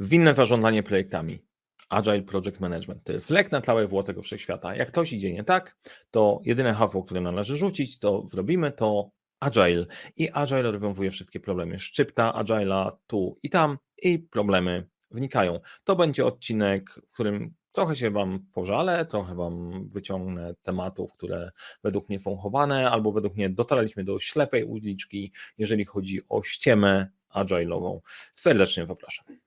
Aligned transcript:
Zwinne 0.00 0.34
zarządzanie 0.34 0.82
projektami. 0.82 1.38
Agile 1.88 2.22
Project 2.22 2.60
Management. 2.60 3.04
To 3.04 3.12
jest 3.12 3.30
lek 3.30 3.52
na 3.52 3.60
całe 3.60 3.86
wło 3.86 4.02
tego 4.02 4.22
wszechświata. 4.22 4.76
Jak 4.76 4.88
ktoś 4.88 5.12
idzie 5.12 5.32
nie 5.32 5.44
tak, 5.44 5.76
to 6.10 6.40
jedyne 6.44 6.74
hasło, 6.74 7.02
które 7.02 7.20
należy 7.20 7.56
rzucić, 7.56 7.98
to 7.98 8.28
zrobimy 8.28 8.72
to 8.72 9.10
Agile. 9.40 9.86
I 10.16 10.30
Agile 10.30 10.62
rozwiązuje 10.62 11.10
wszystkie 11.10 11.40
problemy. 11.40 11.78
Szczypta 11.78 12.32
Agile'a 12.32 12.92
tu 13.06 13.38
i 13.42 13.50
tam 13.50 13.78
i 14.02 14.18
problemy 14.18 14.88
wnikają. 15.10 15.60
To 15.84 15.96
będzie 15.96 16.26
odcinek, 16.26 16.90
w 16.90 17.12
którym 17.12 17.54
trochę 17.72 17.96
się 17.96 18.10
Wam 18.10 18.46
pożalę, 18.54 19.06
trochę 19.06 19.34
Wam 19.34 19.88
wyciągnę 19.88 20.54
tematów, 20.62 21.12
które 21.12 21.50
według 21.84 22.08
mnie 22.08 22.18
są 22.18 22.36
chowane, 22.36 22.90
albo 22.90 23.12
według 23.12 23.36
mnie 23.36 23.50
dotarliśmy 23.50 24.04
do 24.04 24.18
ślepej 24.18 24.64
uliczki, 24.64 25.32
jeżeli 25.58 25.84
chodzi 25.84 26.20
o 26.28 26.42
ściemę 26.42 27.10
agile'ową. 27.34 28.00
Serdecznie 28.34 28.86
zapraszam. 28.86 29.39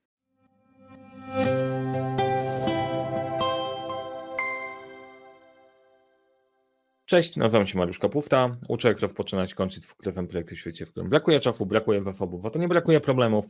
Cześć, 7.14 7.36
nazywam 7.36 7.68
się 7.68 7.78
Mariusz 7.78 8.00
Kapufta. 8.00 8.58
Uczę, 8.68 8.88
jak 8.88 9.00
rozpoczynać, 9.00 9.54
kończyć 9.54 9.86
w 9.86 9.96
klewem 9.96 10.28
projekty 10.28 10.56
w 10.56 10.60
świecie, 10.60 10.86
w 10.86 10.92
którym 10.92 11.10
brakuje 11.10 11.40
czasu, 11.40 11.66
brakuje 11.66 12.04
zasobów, 12.04 12.46
a 12.46 12.50
to 12.50 12.60
nie 12.60 12.68
brakuje 12.68 13.00
problemów 13.00 13.46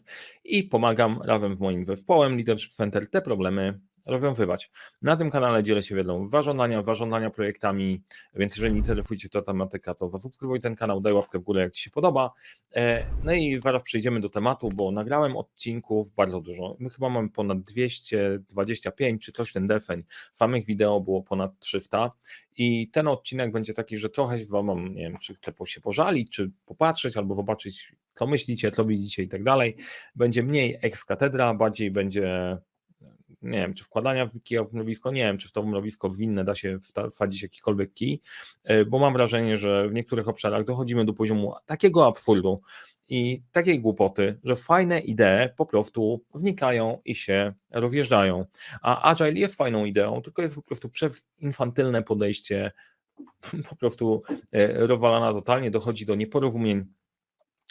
i 0.46 0.64
pomagam 0.64 1.22
razem 1.22 1.56
z 1.56 1.60
moim 1.60 1.86
zespołem 1.86 2.36
Leadership 2.36 2.72
Center 2.72 3.10
te 3.10 3.22
problemy 3.22 3.80
rozwiązywać. 4.06 4.72
Na 5.02 5.18
tym 5.18 5.32
kanale 5.32 5.64
dzielę 5.64 5.84
się 5.84 5.96
wiedzą 5.96 6.28
warządania, 6.28 6.82
warządania 6.82 7.30
projektami, 7.30 8.02
więc 8.36 8.56
jeżeli 8.56 8.78
interesujecie 8.78 9.30
ta 9.30 9.42
tematyka, 9.42 9.94
to 9.94 10.10
zasubskrybuj 10.10 10.60
ten 10.60 10.76
kanał, 10.76 11.02
daj 11.02 11.14
łapkę 11.14 11.40
w 11.40 11.42
górę, 11.42 11.62
jak 11.62 11.74
Ci 11.74 11.84
się 11.84 11.90
podoba. 11.90 12.32
E, 12.76 13.06
no 13.24 13.34
i 13.34 13.62
zaraz 13.62 13.84
przejdziemy 13.84 14.20
do 14.20 14.30
tematu, 14.30 14.70
bo 14.76 14.92
nagrałem 14.92 15.38
odcinków 15.38 16.12
bardzo 16.12 16.42
dużo. 16.42 16.76
My 16.80 16.90
chyba 16.90 17.10
mamy 17.10 17.30
ponad 17.30 17.62
225 17.62 19.26
czy 19.26 19.32
coś 19.32 19.54
ten 19.54 19.68
defeń. 19.68 20.04
Samych 20.34 20.66
wideo 20.66 21.02
było 21.02 21.24
ponad 21.24 21.60
300 21.60 22.12
i 22.58 22.90
ten 22.90 23.08
odcinek 23.08 23.52
będzie 23.52 23.74
taki, 23.74 23.98
że 23.98 24.10
trochę 24.10 24.38
Wam, 24.50 24.96
nie 24.96 25.02
wiem, 25.02 25.18
czy 25.18 25.36
chcę 25.36 25.54
się 25.66 25.82
pożalić, 25.82 26.30
czy 26.32 26.52
popatrzeć, 26.66 27.18
albo 27.18 27.36
zobaczyć, 27.36 27.96
co 28.16 28.28
myślicie, 28.28 28.72
co 28.72 28.86
widzicie 28.86 29.24
i 29.24 29.28
tak 29.28 29.44
dalej. 29.44 29.76
Będzie 30.16 30.44
mniej 30.44 30.78
ex 30.82 31.06
katedra, 31.06 31.54
bardziej 31.54 31.92
będzie 31.92 32.58
nie 33.44 33.58
wiem, 33.58 33.74
czy 33.74 33.84
wkładania 33.84 34.30
kija 34.44 34.64
w 34.64 34.74
mrowisko, 34.74 35.12
nie 35.12 35.24
wiem, 35.24 35.38
czy 35.38 35.48
w 35.48 35.52
to 35.52 35.64
mrowisko 35.64 36.10
winne 36.10 36.44
da 36.44 36.56
się 36.56 36.80
wsadzić 37.12 37.44
jakikolwiek 37.44 37.94
kij, 37.94 38.22
e, 38.64 38.86
bo 38.86 39.00
mam 39.00 39.14
wrażenie, 39.14 39.58
że 39.58 39.90
w 39.90 39.94
niektórych 39.94 40.28
obszarach 40.28 40.66
dochodzimy 40.66 41.06
do 41.06 41.14
poziomu 41.14 41.54
takiego 41.66 42.08
absurdu 42.08 42.62
i 43.08 43.44
takiej 43.52 43.80
głupoty, 43.80 44.40
że 44.44 44.56
fajne 44.56 45.00
idee 45.00 45.50
po 45.58 45.66
prostu 45.66 46.24
wnikają 46.36 47.02
i 47.06 47.16
się 47.16 47.54
rozjeżdżają. 47.72 48.46
A 48.82 49.12
Agile 49.12 49.40
jest 49.40 49.56
fajną 49.56 49.86
ideą, 49.86 50.22
tylko 50.22 50.42
jest 50.42 50.56
po 50.56 50.62
prostu 50.62 50.90
przez 50.90 51.26
infantylne 51.38 52.04
podejście 52.04 52.72
po 53.70 53.76
prostu 53.76 54.24
e, 54.52 54.88
rozwalana 54.88 55.34
totalnie, 55.34 55.72
dochodzi 55.72 56.06
do 56.06 56.16
nieporozumień 56.16 56.86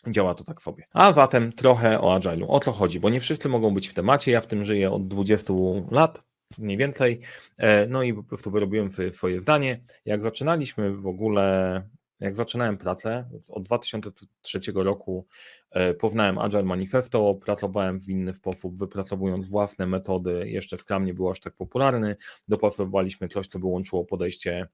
Działa 0.06 0.34
to 0.34 0.44
tak 0.44 0.62
sobie. 0.62 0.84
A 0.92 1.12
zatem 1.12 1.52
trochę 1.52 2.00
o 2.00 2.18
Agile'u. 2.18 2.44
O 2.48 2.60
co 2.60 2.72
chodzi? 2.72 3.00
Bo 3.00 3.10
nie 3.10 3.20
wszyscy 3.20 3.48
mogą 3.48 3.74
być 3.74 3.88
w 3.88 3.94
temacie. 3.94 4.32
Ja 4.32 4.40
w 4.40 4.46
tym 4.46 4.64
żyję 4.64 4.90
od 4.90 5.08
20 5.08 5.52
lat, 5.90 6.22
mniej 6.58 6.76
więcej. 6.76 7.20
E, 7.56 7.86
no 7.86 8.02
i 8.02 8.14
po 8.14 8.22
prostu 8.22 8.50
wyrobiłem 8.50 8.88
swoje 9.12 9.40
zdanie. 9.40 9.80
Jak 10.04 10.22
zaczynaliśmy 10.22 10.96
w 10.96 11.06
ogóle, 11.06 11.82
jak 12.20 12.36
zaczynałem 12.36 12.78
pracę, 12.78 13.28
od 13.48 13.62
2003 13.62 14.60
roku 14.74 15.26
e, 15.70 15.94
poznałem 15.94 16.38
Agile 16.38 16.62
Manifesto, 16.62 17.34
pracowałem 17.34 17.98
w 17.98 18.08
inny 18.08 18.34
sposób, 18.34 18.78
wypracowując 18.78 19.48
własne 19.48 19.86
metody. 19.86 20.42
Jeszcze 20.46 20.78
Scrum 20.78 21.04
nie 21.04 21.14
był 21.14 21.30
aż 21.30 21.40
tak 21.40 21.54
popularny. 21.54 22.16
Dopasowaliśmy 22.48 23.28
coś, 23.28 23.46
co 23.46 23.58
by 23.58 23.66
łączyło 23.66 24.04
podejście 24.04 24.68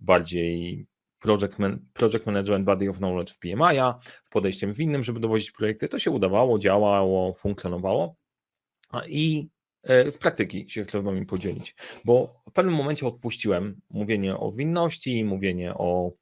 bardziej 0.00 0.86
project, 1.24 1.58
man, 1.58 1.78
project 1.92 2.26
Management 2.26 2.64
Body 2.64 2.90
of 2.90 2.98
Knowledge 2.98 3.32
w 3.32 3.38
PMI, 3.38 3.78
w 4.24 4.30
podejściem 4.30 4.72
winnym, 4.72 5.04
żeby 5.04 5.20
dowozić 5.20 5.50
projekty. 5.50 5.88
To 5.88 5.98
się 5.98 6.10
udawało, 6.10 6.58
działało, 6.58 7.34
funkcjonowało 7.34 8.16
i 9.08 9.48
e, 9.82 10.12
w 10.12 10.18
praktyki 10.18 10.70
się 10.70 10.84
chcę 10.84 11.00
z 11.00 11.04
Wami 11.04 11.26
podzielić, 11.26 11.74
bo 12.04 12.40
w 12.48 12.52
pewnym 12.52 12.74
momencie 12.74 13.06
odpuściłem 13.06 13.80
mówienie 13.90 14.36
o 14.36 14.50
winności, 14.50 15.24
mówienie 15.24 15.74
o 15.74 16.12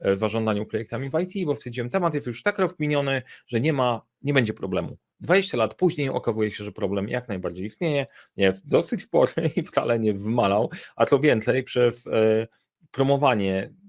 e, 0.00 0.16
zarządzaniu 0.16 0.66
projektami 0.66 1.10
w 1.10 1.20
IT, 1.20 1.46
bo 1.46 1.54
stwierdziłem, 1.54 1.90
temat 1.90 2.14
jest 2.14 2.26
już 2.26 2.42
tak 2.42 2.58
rozkminiony, 2.58 3.22
że 3.46 3.60
nie 3.60 3.72
ma, 3.72 4.02
nie 4.22 4.34
będzie 4.34 4.54
problemu. 4.54 4.96
20 5.20 5.56
lat 5.56 5.74
później 5.74 6.08
okazuje 6.08 6.50
się, 6.50 6.64
że 6.64 6.72
problem 6.72 7.08
jak 7.08 7.28
najbardziej 7.28 7.66
istnieje, 7.66 8.06
jest 8.36 8.68
dosyć 8.68 9.02
spory 9.02 9.32
i 9.56 9.62
wcale 9.62 9.98
nie 9.98 10.12
wmalał, 10.12 10.70
a 10.96 11.06
to 11.06 11.18
więcej 11.18 11.62
przez 11.62 12.06
e, 12.06 12.46
promowanie 12.90 13.81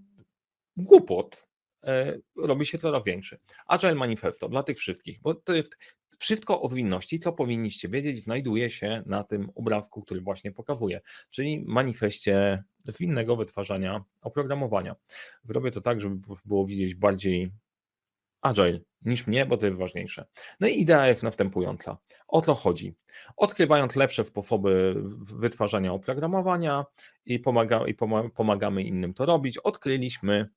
głupot 0.77 1.47
e, 1.83 2.17
robi 2.37 2.65
się 2.65 2.77
coraz 2.77 3.03
większy. 3.03 3.39
Agile 3.67 3.95
Manifesto 3.95 4.49
dla 4.49 4.63
tych 4.63 4.77
wszystkich, 4.77 5.21
bo 5.21 5.35
to 5.35 5.53
jest 5.53 5.77
wszystko 6.17 6.61
o 6.61 6.69
zwinności, 6.69 7.19
co 7.19 7.33
powinniście 7.33 7.89
wiedzieć, 7.89 8.23
znajduje 8.23 8.69
się 8.69 9.03
na 9.05 9.23
tym 9.23 9.49
obrazku, 9.55 10.01
który 10.01 10.21
właśnie 10.21 10.51
pokazuję, 10.51 11.01
czyli 11.29 11.63
manifestie 11.67 12.63
zwinnego 12.85 13.35
wytwarzania 13.35 14.03
oprogramowania. 14.21 14.95
Zrobię 15.43 15.71
to 15.71 15.81
tak, 15.81 16.01
żeby 16.01 16.35
było 16.45 16.65
widzieć 16.65 16.95
bardziej 16.95 17.51
agile 18.41 18.79
niż 19.01 19.27
mnie, 19.27 19.45
bo 19.45 19.57
to 19.57 19.65
jest 19.65 19.77
ważniejsze. 19.77 20.25
No 20.59 20.67
i 20.67 20.79
idea 20.81 21.07
jest 21.07 21.23
następująca. 21.23 21.97
O 22.27 22.41
to 22.41 22.55
chodzi. 22.55 22.95
Odkrywając 23.37 23.95
lepsze 23.95 24.23
sposoby 24.23 24.95
wytwarzania 25.19 25.93
oprogramowania 25.93 26.85
i, 27.25 27.39
pomaga, 27.39 27.87
i 27.87 27.95
pomagamy 28.35 28.83
innym 28.83 29.13
to 29.13 29.25
robić, 29.25 29.57
odkryliśmy 29.57 30.49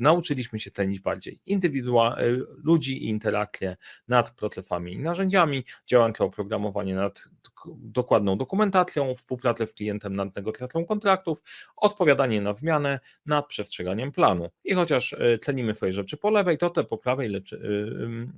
nauczyliśmy 0.00 0.58
się 0.58 0.70
tlenić 0.70 1.00
bardziej 1.00 1.40
indywidua- 1.46 2.18
e, 2.18 2.24
ludzi 2.64 3.04
i 3.04 3.08
interakcję 3.08 3.76
nad 4.08 4.30
procesami 4.30 4.92
i 4.92 4.98
narzędziami, 4.98 5.64
działające 5.86 6.24
oprogramowanie 6.24 6.94
nad 6.94 7.22
dokładną 7.76 8.38
dokumentacją, 8.38 9.14
współpracę 9.14 9.66
z 9.66 9.72
klientem 9.72 10.16
nad 10.16 10.36
negocjacją 10.36 10.84
kontraktów, 10.84 11.42
odpowiadanie 11.76 12.40
na 12.40 12.54
zmianę, 12.54 13.00
nad 13.26 13.46
przestrzeganiem 13.46 14.12
planu. 14.12 14.48
I 14.64 14.74
chociaż 14.74 15.12
e, 15.12 15.38
tlenimy 15.38 15.74
swoje 15.74 15.92
rzeczy 15.92 16.16
po 16.16 16.30
lewej, 16.30 16.58
to 16.58 16.70
te 16.70 16.84
po 16.84 16.98
prawej 16.98 17.28
leczy, 17.28 17.60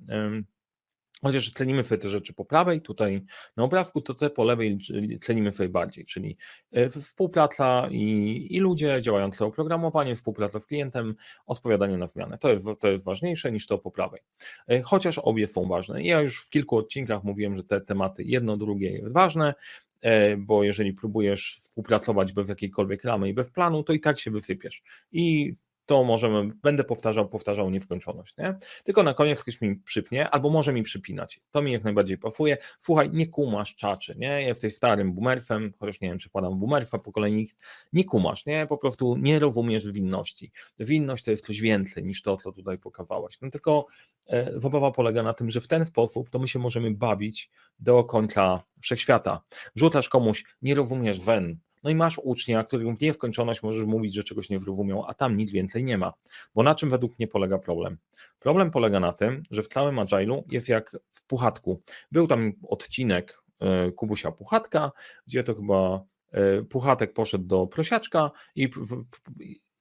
e, 0.08 0.57
Chociaż 1.22 1.52
tlenimy 1.52 1.84
te 1.84 2.08
rzeczy 2.08 2.34
po 2.34 2.44
prawej, 2.44 2.80
tutaj 2.80 3.22
na 3.56 3.64
obrazku, 3.64 4.00
to 4.00 4.14
te 4.14 4.30
po 4.30 4.44
lewej 4.44 4.78
tlenimy 5.20 5.52
sobie 5.52 5.68
bardziej, 5.68 6.06
czyli 6.06 6.36
e, 6.72 6.90
współpraca 6.90 7.88
i, 7.90 8.46
i 8.50 8.60
ludzie 8.60 9.02
działające 9.02 9.44
oprogramowanie, 9.44 10.16
współpraca 10.16 10.60
z 10.60 10.66
klientem, 10.66 11.14
odpowiadanie 11.46 11.96
na 11.96 12.06
zmianę. 12.06 12.38
To 12.38 12.50
jest, 12.50 12.66
to 12.80 12.88
jest 12.88 13.04
ważniejsze 13.04 13.52
niż 13.52 13.66
to 13.66 13.78
po 13.78 13.90
prawej. 13.90 14.20
E, 14.68 14.82
chociaż 14.82 15.18
obie 15.18 15.46
są 15.46 15.68
ważne. 15.68 16.02
Ja 16.02 16.20
już 16.20 16.44
w 16.44 16.50
kilku 16.50 16.76
odcinkach 16.76 17.24
mówiłem, 17.24 17.56
że 17.56 17.64
te 17.64 17.80
tematy 17.80 18.22
jedno, 18.24 18.56
drugie 18.56 18.90
jest 18.90 19.12
ważne, 19.12 19.54
e, 20.00 20.36
bo 20.36 20.64
jeżeli 20.64 20.92
próbujesz 20.92 21.58
współpracować 21.60 22.32
bez 22.32 22.48
jakiejkolwiek 22.48 23.04
ramy 23.04 23.28
i 23.28 23.34
bez 23.34 23.50
planu, 23.50 23.82
to 23.82 23.92
i 23.92 24.00
tak 24.00 24.18
się 24.18 24.30
wysypiesz. 24.30 24.82
I 25.12 25.54
to 25.88 26.04
możemy, 26.04 26.52
będę 26.62 26.84
powtarzał, 26.84 27.28
powtarzał 27.28 27.70
nieskończoność, 27.70 28.36
nie? 28.38 28.58
Tylko 28.84 29.02
na 29.02 29.14
koniec 29.14 29.42
ktoś 29.42 29.60
mi 29.60 29.76
przypnie, 29.76 30.30
albo 30.30 30.50
może 30.50 30.72
mi 30.72 30.82
przypinać. 30.82 31.40
To 31.50 31.62
mi 31.62 31.72
jak 31.72 31.84
najbardziej 31.84 32.18
pasuje. 32.18 32.56
Słuchaj, 32.80 33.10
nie 33.12 33.26
kumasz 33.26 33.76
czaczy, 33.76 34.14
nie? 34.18 34.26
Ja 34.26 34.40
jesteś 34.40 34.76
starym 34.76 35.12
boomerfem, 35.12 35.72
chociaż 35.78 36.00
nie 36.00 36.08
wiem, 36.08 36.18
czy 36.18 36.28
wkładam 36.28 36.58
boomerfa 36.58 36.98
po 36.98 37.12
kolei, 37.12 37.48
nie 37.92 38.04
kumasz, 38.04 38.46
nie? 38.46 38.66
Po 38.66 38.78
prostu 38.78 39.16
nie 39.16 39.38
rozumiesz 39.38 39.92
winności. 39.92 40.52
Winność 40.78 41.24
to 41.24 41.30
jest 41.30 41.46
coś 41.46 41.60
więcej 41.60 42.04
niż 42.04 42.22
to, 42.22 42.36
co 42.36 42.52
tutaj 42.52 42.78
pokazałeś. 42.78 43.40
No 43.40 43.50
tylko 43.50 43.86
e, 44.26 44.60
zabawa 44.60 44.90
polega 44.90 45.22
na 45.22 45.34
tym, 45.34 45.50
że 45.50 45.60
w 45.60 45.68
ten 45.68 45.86
sposób 45.86 46.30
to 46.30 46.38
my 46.38 46.48
się 46.48 46.58
możemy 46.58 46.90
bawić 46.90 47.50
do 47.78 48.04
końca 48.04 48.62
wszechświata. 48.80 49.42
Wrzucasz 49.76 50.08
komuś, 50.08 50.44
nie 50.62 50.74
rozumiesz 50.74 51.20
wen, 51.20 51.58
no 51.82 51.90
i 51.90 51.94
masz 51.94 52.18
ucznia, 52.18 52.64
który 52.64 52.94
w 52.94 53.00
nieskończoność 53.00 53.62
możesz 53.62 53.84
mówić, 53.84 54.14
że 54.14 54.24
czegoś 54.24 54.48
nie 54.48 54.60
zrozumiał, 54.60 55.04
a 55.08 55.14
tam 55.14 55.36
nic 55.36 55.50
więcej 55.50 55.84
nie 55.84 55.98
ma. 55.98 56.12
Bo 56.54 56.62
na 56.62 56.74
czym 56.74 56.90
według 56.90 57.18
mnie 57.18 57.28
polega 57.28 57.58
problem? 57.58 57.98
Problem 58.38 58.70
polega 58.70 59.00
na 59.00 59.12
tym, 59.12 59.42
że 59.50 59.62
w 59.62 59.68
całym 59.68 59.96
Agile'u 59.96 60.42
jest 60.50 60.68
jak 60.68 60.96
w 61.12 61.26
Puchatku. 61.26 61.82
Był 62.12 62.26
tam 62.26 62.52
odcinek 62.68 63.42
e, 63.60 63.92
Kubusia 63.92 64.32
Puchatka, 64.32 64.92
gdzie 65.26 65.44
to 65.44 65.54
chyba 65.54 66.04
e, 66.32 66.62
Puchatek 66.62 67.12
poszedł 67.12 67.44
do 67.44 67.66
prosiaczka 67.66 68.30
i 68.56 68.70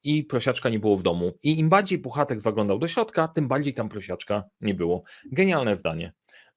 i 0.02 0.24
prosiaczka 0.24 0.68
nie 0.68 0.78
było 0.78 0.96
w 0.96 1.02
domu. 1.02 1.32
I 1.42 1.58
im 1.58 1.68
bardziej 1.68 1.98
Puchatek 1.98 2.40
zaglądał 2.40 2.78
do 2.78 2.88
środka, 2.88 3.28
tym 3.28 3.48
bardziej 3.48 3.74
tam 3.74 3.88
prosiaczka 3.88 4.44
nie 4.60 4.74
było. 4.74 5.02
Genialne 5.32 5.76
zdanie. 5.76 6.12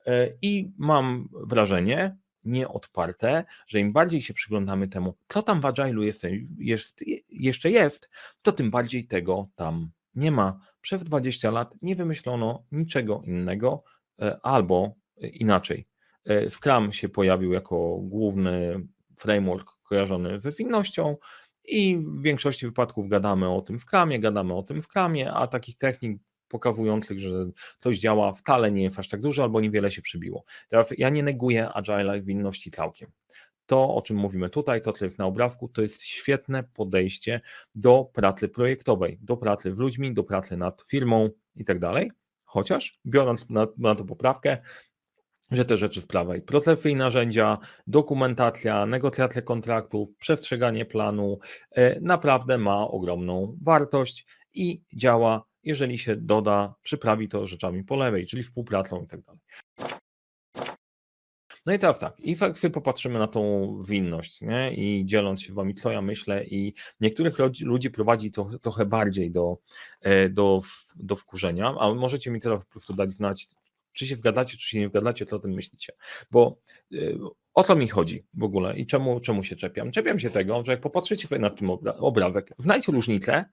E, 0.08 0.28
I 0.42 0.72
mam 0.78 1.30
wrażenie, 1.48 2.18
nieodparte, 2.44 3.46
że 3.68 3.80
im 3.80 3.94
bardziej 3.94 4.22
się 4.22 4.34
przyglądamy 4.34 4.88
temu, 4.88 5.16
co 5.28 5.42
tam 5.42 5.62
w 5.62 5.64
Agile'u 5.64 6.02
jest, 6.02 6.22
jest, 6.58 7.04
jeszcze 7.30 7.72
jest, 7.72 8.10
to 8.42 8.52
tym 8.52 8.72
bardziej 8.72 9.08
tego 9.08 9.50
tam 9.56 9.92
nie 10.16 10.32
ma. 10.32 10.60
Przez 10.82 11.04
20 11.04 11.52
lat 11.52 11.76
nie 11.82 11.96
wymyślono 11.96 12.64
niczego 12.72 13.22
innego, 13.26 13.84
e, 14.22 14.40
albo 14.44 14.96
inaczej. 15.18 15.88
Scrum 16.50 16.92
się 16.92 17.10
pojawił 17.10 17.52
jako 17.54 17.98
główny 18.02 18.88
framework 19.18 19.72
kojarzony 19.84 20.40
wywinnością 20.40 21.18
i 21.66 21.98
w 21.98 22.22
większości 22.22 22.66
wypadków 22.66 23.10
gadamy 23.10 23.50
o 23.50 23.62
tym 23.62 23.80
w 23.80 23.86
kramie, 23.86 24.20
gadamy 24.20 24.54
o 24.54 24.64
tym 24.64 24.82
w 24.82 24.88
kramie, 24.88 25.34
a 25.34 25.48
takich 25.48 25.78
technik 25.78 26.22
pokazujących, 26.52 27.20
że 27.20 27.46
coś 27.80 28.00
działa 28.00 28.34
wcale 28.34 28.72
nie 28.72 28.84
jest 28.84 29.00
aż 29.00 29.08
tak 29.08 29.22
dużo 29.22 29.44
albo 29.44 29.62
niewiele 29.62 29.92
się 29.92 30.02
przybiło. 30.02 30.44
Teraz 30.70 30.94
ja 30.98 31.10
nie 31.10 31.24
neguję 31.24 31.70
agile 31.74 32.22
winności 32.22 32.72
całkiem. 32.72 33.12
To, 33.66 33.96
o 33.96 34.02
czym 34.02 34.18
mówimy 34.18 34.50
tutaj, 34.50 34.82
to 34.82 34.94
tyle 34.94 35.12
na 35.18 35.26
obrazku, 35.26 35.68
to 35.68 35.82
jest 35.82 36.02
świetne 36.02 36.64
podejście 36.64 37.42
do 37.76 38.10
pracy 38.14 38.50
projektowej, 38.50 39.20
do 39.22 39.38
pracy 39.38 39.76
z 39.76 39.78
ludźmi, 39.78 40.14
do 40.14 40.24
pracy 40.24 40.58
nad 40.58 40.82
firmą 40.82 41.30
i 41.56 41.66
tak 41.66 41.80
dalej. 41.80 42.12
Chociaż 42.44 43.00
biorąc 43.06 43.50
na, 43.50 43.68
na 43.78 43.96
to 43.96 44.06
poprawkę, 44.06 44.58
że 45.52 45.66
te 45.66 45.78
rzeczy 45.78 46.02
w 46.02 46.08
prawej, 46.08 46.42
procesy 46.42 46.90
i 46.90 46.96
narzędzia, 46.96 47.58
dokumentacja, 47.88 48.86
negocjacja 48.86 49.42
kontraktów, 49.42 50.10
przestrzeganie 50.20 50.86
planu 50.86 51.40
e, 51.72 52.00
naprawdę 52.00 52.58
ma 52.58 52.88
ogromną 52.88 53.58
wartość 53.62 54.26
i 54.54 54.82
działa, 54.94 55.44
jeżeli 55.64 55.98
się 55.98 56.16
doda, 56.16 56.76
przyprawi 56.84 57.28
to 57.28 57.48
rzeczami 57.48 57.84
po 57.84 57.96
lewej, 57.96 58.28
czyli 58.28 58.44
współpracą 58.44 59.04
i 59.04 59.08
tak 59.08 59.22
dalej. 59.22 59.42
No 61.66 61.74
i 61.74 61.80
teraz 61.80 62.00
tak, 62.00 62.20
i 62.20 62.36
fakty 62.36 62.70
popatrzymy 62.70 63.20
na 63.20 63.28
tą 63.28 63.82
winność, 63.88 64.42
nie? 64.42 64.74
I 64.74 65.06
dzieląc 65.06 65.42
się 65.42 65.54
wami, 65.54 65.76
co 65.76 65.92
ja 65.92 66.02
myślę, 66.02 66.46
i 66.46 66.74
niektórych 67.02 67.38
ludzi 67.62 67.92
prowadzi 67.92 68.32
to 68.32 68.50
trochę 68.62 68.86
bardziej 68.86 69.32
do, 69.32 69.58
e, 70.02 70.30
do, 70.30 70.62
do 70.96 71.16
wkurzenia, 71.16 71.76
a 71.80 71.94
możecie 71.94 72.32
mi 72.32 72.40
teraz 72.40 72.66
po 72.66 72.72
prostu 72.72 72.94
dać 72.94 73.14
znać, 73.14 73.48
czy 73.94 74.06
się 74.08 74.16
wgadacie, 74.16 74.58
czy 74.58 74.70
się 74.70 74.80
nie 74.80 74.90
wgadacie, 74.90 75.26
to 75.26 75.36
o 75.36 75.40
tym 75.40 75.52
myślicie. 75.52 75.94
Bo 76.32 76.58
y, 76.94 77.18
o 77.54 77.64
to 77.64 77.76
mi 77.76 77.88
chodzi 77.88 78.26
w 78.34 78.44
ogóle 78.44 78.78
i 78.78 78.86
czemu, 78.86 79.20
czemu 79.20 79.44
się 79.44 79.56
czepiam? 79.56 79.92
Czepiam 79.92 80.20
się 80.20 80.30
tego, 80.30 80.64
że 80.64 80.72
jak 80.72 80.82
popatrzycie 80.82 81.40
na 81.40 81.50
tym 81.50 81.70
obra 81.70 81.94
obrazek, 81.94 82.54
znajdź 82.58 82.88
różnicę, 82.88 83.46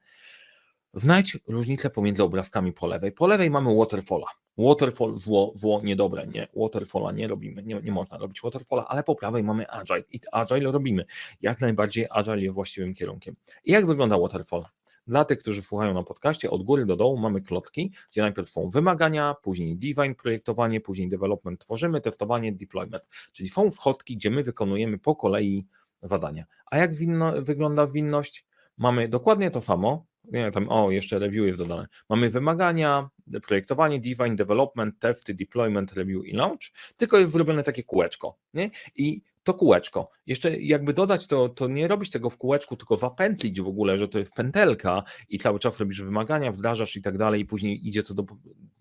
znajdź 0.99 1.39
różnicę 1.49 1.91
pomiędzy 1.91 2.23
obrazkami 2.23 2.73
po 2.73 2.87
lewej. 2.87 3.13
Po 3.13 3.27
lewej 3.27 3.51
mamy 3.51 3.77
waterfalla. 3.77 4.27
Waterfall 4.59 5.19
zło, 5.19 5.53
zło, 5.57 5.81
niedobre, 5.85 6.27
nie, 6.27 6.49
waterfalla 6.57 7.13
nie 7.13 7.29
robimy, 7.29 7.63
nie, 7.63 7.81
nie 7.83 7.93
można 7.93 8.19
robić 8.19 8.41
waterfalla, 8.41 8.87
ale 8.89 9.03
po 9.03 9.15
prawej 9.15 9.43
mamy 9.43 9.71
agile 9.71 10.03
i 10.13 10.21
agile 10.33 10.73
robimy. 10.73 11.05
Jak 11.43 11.61
najbardziej 11.61 12.07
agile 12.11 12.41
jest 12.41 12.55
właściwym 12.55 12.95
kierunkiem. 12.95 13.37
I 13.65 13.73
jak 13.73 13.87
wygląda 13.87 14.19
waterfall? 14.19 14.65
Dla 15.07 15.25
tych, 15.25 15.39
którzy 15.39 15.63
słuchają 15.63 15.95
na 15.95 16.03
podcaście, 16.03 16.51
od 16.51 16.63
góry 16.63 16.87
do 16.87 16.97
dołu 16.97 17.19
mamy 17.19 17.41
klocki, 17.41 17.93
gdzie 18.11 18.23
najpierw 18.23 18.51
są 18.51 18.71
wymagania, 18.71 19.35
później 19.43 19.77
design, 19.77 20.15
projektowanie, 20.15 20.81
później 20.81 21.09
development, 21.09 21.61
tworzymy, 21.61 22.01
testowanie, 22.01 22.53
deployment. 22.53 23.05
Czyli 23.33 23.49
są 23.49 23.71
wchodki, 23.71 24.17
gdzie 24.17 24.31
my 24.31 24.43
wykonujemy 24.43 24.99
po 24.99 25.17
kolei 25.17 25.67
zadania. 26.03 26.45
A 26.67 26.79
jak 26.79 26.95
winno, 26.95 27.33
wygląda 27.43 27.87
winność? 27.87 28.47
Mamy 28.79 29.09
dokładnie 29.09 29.51
to 29.51 29.61
samo, 29.61 30.05
nie, 30.33 30.51
tam, 30.51 30.69
o, 30.69 30.91
jeszcze 30.91 31.19
review 31.19 31.47
jest 31.47 31.59
dodane. 31.59 31.87
Mamy 32.09 32.31
wymagania, 32.31 33.09
projektowanie, 33.47 34.01
design, 34.01 34.37
development, 34.37 34.99
testy, 34.99 35.35
deployment, 35.35 35.93
review 35.93 36.27
i 36.27 36.33
launch, 36.33 36.61
tylko 36.97 37.19
jest 37.19 37.33
zrobione 37.33 37.63
takie 37.63 37.83
kółeczko. 37.83 38.37
Nie? 38.55 38.71
I 38.97 39.23
to 39.45 39.55
kółeczko. 39.55 40.11
Jeszcze 40.27 40.61
jakby 40.61 40.93
dodać 40.93 41.27
to, 41.27 41.49
to 41.49 41.69
nie 41.69 41.89
robić 41.89 42.11
tego 42.11 42.31
w 42.31 42.37
kółeczku, 42.37 42.77
tylko 42.77 42.97
zapętlić 42.97 43.61
w 43.61 43.69
ogóle, 43.69 43.99
że 43.99 44.09
to 44.09 44.19
jest 44.19 44.33
pętelka 44.33 45.03
i 45.29 45.39
cały 45.39 45.59
czas 45.59 45.81
robisz 45.81 46.03
wymagania, 46.03 46.53
wdrażasz 46.53 46.97
i 46.97 47.03
tak 47.03 47.19
dalej 47.19 47.41
i 47.41 47.45
później 47.45 47.89
idzie 47.89 48.03
to 48.03 48.15
do, 48.15 48.25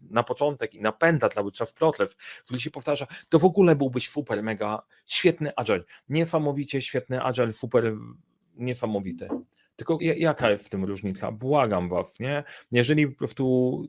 na 0.10 0.24
początek 0.24 0.74
i 0.74 0.82
napędza 0.82 1.30
cały 1.30 1.52
czas 1.52 1.74
proces, 1.74 2.16
który 2.16 2.60
się 2.60 2.72
powtarza, 2.72 3.08
to 3.30 3.40
w 3.40 3.46
ogóle 3.46 3.76
byłbyś 3.76 4.10
super, 4.10 4.44
mega 4.44 4.82
świetny 5.06 5.56
agile. 5.56 5.84
Niesamowicie 6.10 6.82
świetny 6.82 7.24
agile, 7.24 7.52
super 7.52 7.94
niesamowity. 8.56 9.28
Tylko 9.78 9.98
jaka 10.02 10.52
jest 10.52 10.66
w 10.66 10.70
tym 10.70 10.86
różnica? 10.86 11.32
Błagam 11.32 11.90
was, 11.90 12.20
nie? 12.20 12.44
Jeżeli 12.72 13.08
po 13.08 13.18
prostu, 13.18 13.86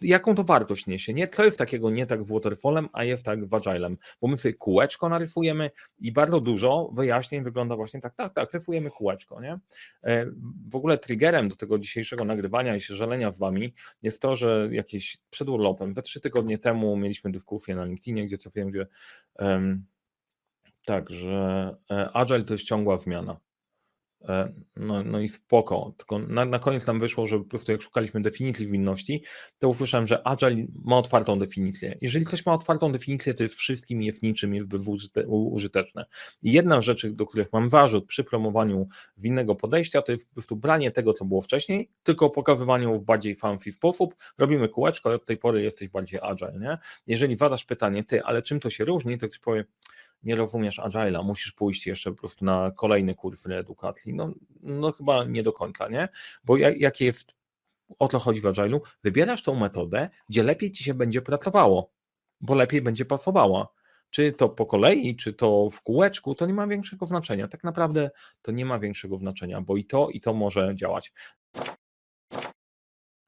jaką 0.00 0.34
to 0.34 0.44
wartość 0.44 0.86
niesie, 0.86 1.14
nie? 1.14 1.28
To 1.28 1.44
jest 1.44 1.58
takiego 1.58 1.90
nie 1.90 2.06
tak 2.06 2.24
z 2.24 2.28
waterfallem, 2.28 2.88
a 2.92 3.04
jest 3.04 3.22
tak 3.22 3.46
z 3.48 3.54
agilem, 3.54 3.98
bo 4.20 4.28
my 4.28 4.36
sobie 4.36 4.54
kółeczko 4.54 5.08
narysujemy 5.08 5.70
i 5.98 6.12
bardzo 6.12 6.40
dużo 6.40 6.90
wyjaśnień 6.92 7.44
wygląda 7.44 7.76
właśnie 7.76 8.00
tak, 8.00 8.14
tak, 8.14 8.34
tak, 8.34 8.52
rysujemy 8.52 8.90
kółeczko, 8.90 9.40
nie? 9.40 9.58
E, 10.04 10.26
w 10.68 10.74
ogóle 10.74 10.98
triggerem 10.98 11.48
do 11.48 11.56
tego 11.56 11.78
dzisiejszego 11.78 12.24
nagrywania 12.24 12.76
i 12.76 12.80
się 12.80 12.96
żalenia 12.96 13.32
z 13.32 13.38
wami 13.38 13.74
jest 14.02 14.20
to, 14.20 14.36
że 14.36 14.68
jakieś 14.72 15.18
przed 15.30 15.48
urlopem, 15.48 15.94
we 15.94 16.02
trzy 16.02 16.20
tygodnie 16.20 16.58
temu 16.58 16.96
mieliśmy 16.96 17.30
dyskusję 17.30 17.76
na 17.76 17.84
LinkedInie, 17.84 18.26
gdzie 18.26 18.38
trafiłem, 18.38 18.70
gdzie 18.70 18.86
um, 19.38 19.84
tak, 20.84 21.10
że 21.10 21.76
e, 21.90 22.12
agile 22.12 22.44
to 22.44 22.54
jest 22.54 22.64
ciągła 22.64 22.98
zmiana. 22.98 23.40
E, 24.28 24.52
no, 24.76 25.02
no 25.02 25.20
i 25.20 25.28
spoko. 25.28 25.94
Tylko 25.96 26.18
na, 26.18 26.44
na 26.44 26.58
koniec 26.58 26.86
nam 26.86 27.00
wyszło, 27.00 27.26
że 27.26 27.38
po 27.38 27.44
prostu 27.44 27.72
jak 27.72 27.82
szukaliśmy 27.82 28.22
definicji 28.22 28.66
winności, 28.66 29.22
to 29.58 29.68
usłyszałem, 29.68 30.06
że 30.06 30.26
Agile 30.26 30.66
ma 30.84 30.98
otwartą 30.98 31.38
definicję. 31.38 31.98
Jeżeli 32.00 32.24
ktoś 32.24 32.46
ma 32.46 32.54
otwartą 32.54 32.92
definicję, 32.92 33.34
to 33.34 33.42
jest 33.42 33.54
wszystkim, 33.54 34.02
jest 34.02 34.22
niczym, 34.22 34.54
jest 34.54 34.68
użyteczne. 35.26 36.06
I 36.42 36.52
jedna 36.52 36.80
z 36.80 36.84
rzeczy, 36.84 37.12
do 37.12 37.26
których 37.26 37.52
mam 37.52 37.68
zarzut 37.68 38.06
przy 38.06 38.24
promowaniu 38.24 38.88
winnego 39.16 39.54
podejścia, 39.54 40.02
to 40.02 40.12
jest 40.12 40.28
po 40.28 40.34
prostu 40.34 40.56
branie 40.56 40.90
tego, 40.90 41.12
co 41.12 41.24
było 41.24 41.42
wcześniej, 41.42 41.90
tylko 42.02 42.30
pokazywaniu 42.30 43.00
w 43.00 43.04
bardziej 43.04 43.36
fancy 43.36 43.72
sposób. 43.72 44.14
Robimy 44.38 44.68
kółeczko 44.68 45.12
i 45.12 45.14
od 45.14 45.26
tej 45.26 45.36
pory 45.36 45.62
jesteś 45.62 45.88
bardziej 45.88 46.20
Agile. 46.22 46.58
Nie? 46.60 46.78
Jeżeli 47.06 47.36
wadasz 47.36 47.64
pytanie, 47.64 48.04
ty, 48.04 48.22
ale 48.22 48.42
czym 48.42 48.60
to 48.60 48.70
się 48.70 48.84
różni, 48.84 49.18
to 49.18 49.28
ktoś 49.28 49.38
powie, 49.38 49.64
nie 50.24 50.36
rozumiesz 50.36 50.78
Agile'a, 50.78 51.24
musisz 51.24 51.52
pójść 51.52 51.86
jeszcze 51.86 52.10
po 52.10 52.16
prostu 52.16 52.44
na 52.44 52.70
kolejny 52.70 53.14
kurs 53.14 53.46
reedukacji. 53.46 54.14
No, 54.14 54.32
no 54.62 54.92
chyba 54.92 55.24
nie 55.24 55.42
do 55.42 55.52
końca, 55.52 55.88
nie? 55.88 56.08
Bo 56.44 56.56
jakie 56.56 57.04
jest, 57.04 57.34
o 57.98 58.08
co 58.08 58.18
chodzi 58.18 58.40
w 58.40 58.44
Agile'u? 58.44 58.80
Wybierasz 59.02 59.42
tą 59.42 59.54
metodę, 59.54 60.10
gdzie 60.28 60.42
lepiej 60.42 60.72
ci 60.72 60.84
się 60.84 60.94
będzie 60.94 61.22
pracowało, 61.22 61.90
bo 62.40 62.54
lepiej 62.54 62.82
będzie 62.82 63.04
pasowała. 63.04 63.68
Czy 64.10 64.32
to 64.32 64.48
po 64.48 64.66
kolei, 64.66 65.16
czy 65.16 65.32
to 65.32 65.70
w 65.70 65.82
kółeczku, 65.82 66.34
to 66.34 66.46
nie 66.46 66.54
ma 66.54 66.66
większego 66.66 67.06
znaczenia. 67.06 67.48
Tak 67.48 67.64
naprawdę 67.64 68.10
to 68.42 68.52
nie 68.52 68.64
ma 68.64 68.78
większego 68.78 69.18
znaczenia, 69.18 69.60
bo 69.60 69.76
i 69.76 69.84
to, 69.84 70.10
i 70.10 70.20
to 70.20 70.34
może 70.34 70.76
działać. 70.76 71.12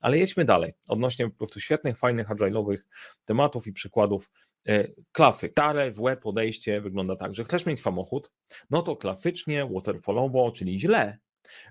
Ale 0.06 0.19
jedźmy 0.19 0.44
dalej. 0.44 0.73
Odnośnie 0.88 1.31
po 1.31 1.37
prostu 1.37 1.61
świetnych, 1.61 1.99
fajnych, 1.99 2.29
agile'owych 2.29 2.79
tematów 3.25 3.67
i 3.67 3.73
przykładów 3.73 4.31
E, 4.69 4.88
klafy. 5.12 5.49
Stare, 5.49 5.94
złe 5.94 6.17
podejście 6.17 6.81
wygląda 6.81 7.17
tak, 7.17 7.35
że 7.35 7.44
chcesz 7.44 7.67
mieć 7.67 7.81
samochód, 7.81 8.31
no 8.70 8.82
to 8.82 8.97
klasycznie, 8.97 9.67
waterfallowo, 9.75 10.51
czyli 10.51 10.79
źle. 10.79 11.19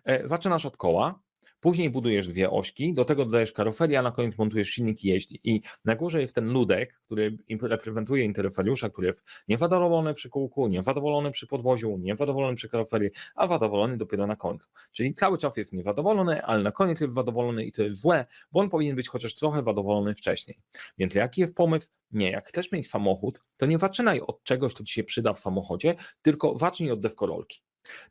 E, 0.06 0.28
zaczynasz 0.28 0.66
od 0.66 0.78
koła, 0.78 1.20
Później 1.60 1.90
budujesz 1.90 2.28
dwie 2.28 2.52
ośki, 2.52 2.94
do 2.94 3.06
tego 3.06 3.26
dodajesz 3.26 3.52
karoferię, 3.52 4.00
a 4.00 4.02
na 4.02 4.12
koniec 4.12 4.38
montujesz 4.38 4.70
silnik 4.70 5.04
i 5.04 5.08
jeździ. 5.08 5.40
I 5.44 5.62
na 5.86 5.96
górze 5.96 6.22
jest 6.22 6.36
ten 6.36 6.54
ludek, 6.54 7.00
który 7.06 7.38
reprezentuje 7.62 8.24
interesariusza, 8.24 8.90
który 8.90 9.08
jest 9.08 9.24
niezadowolony 9.48 10.14
przy 10.14 10.30
kółku, 10.30 10.68
niezadowolony 10.68 11.32
przy 11.32 11.48
podwoziu, 11.48 11.98
niezadowolony 11.98 12.56
przy 12.56 12.70
karoferii, 12.70 13.10
a 13.36 13.48
zadowolony 13.48 13.98
dopiero 13.98 14.28
na 14.28 14.36
końcu. 14.36 14.68
Czyli 14.92 15.16
cały 15.16 15.38
czas 15.38 15.58
jest 15.58 15.74
niezadowolony, 15.74 16.44
ale 16.44 16.64
na 16.64 16.72
koniec 16.72 17.02
jest 17.02 17.14
zadowolony 17.14 17.66
i 17.66 17.72
to 17.72 17.84
jest 17.84 18.02
złe, 18.02 18.26
bo 18.52 18.60
on 18.60 18.70
powinien 18.70 18.96
być 18.96 19.08
chociaż 19.08 19.36
trochę 19.36 19.64
zadowolony 19.64 20.16
wcześniej. 20.16 20.58
Więc 20.98 21.16
jaki 21.16 21.42
jest 21.42 21.56
pomysł? 21.56 21.88
Nie, 22.12 22.32
jak 22.32 22.48
chcesz 22.48 22.72
mieć 22.72 22.90
samochód, 22.90 23.40
to 23.58 23.66
nie 23.66 23.78
zaczynaj 23.78 24.22
od 24.22 24.44
czegoś, 24.44 24.74
co 24.74 24.84
ci 24.84 24.94
się 24.94 25.04
przyda 25.04 25.34
w 25.34 25.40
samochodzie, 25.40 25.96
tylko 26.22 26.58
zacznij 26.58 26.92
od 26.92 27.00
deskorolki. 27.00 27.62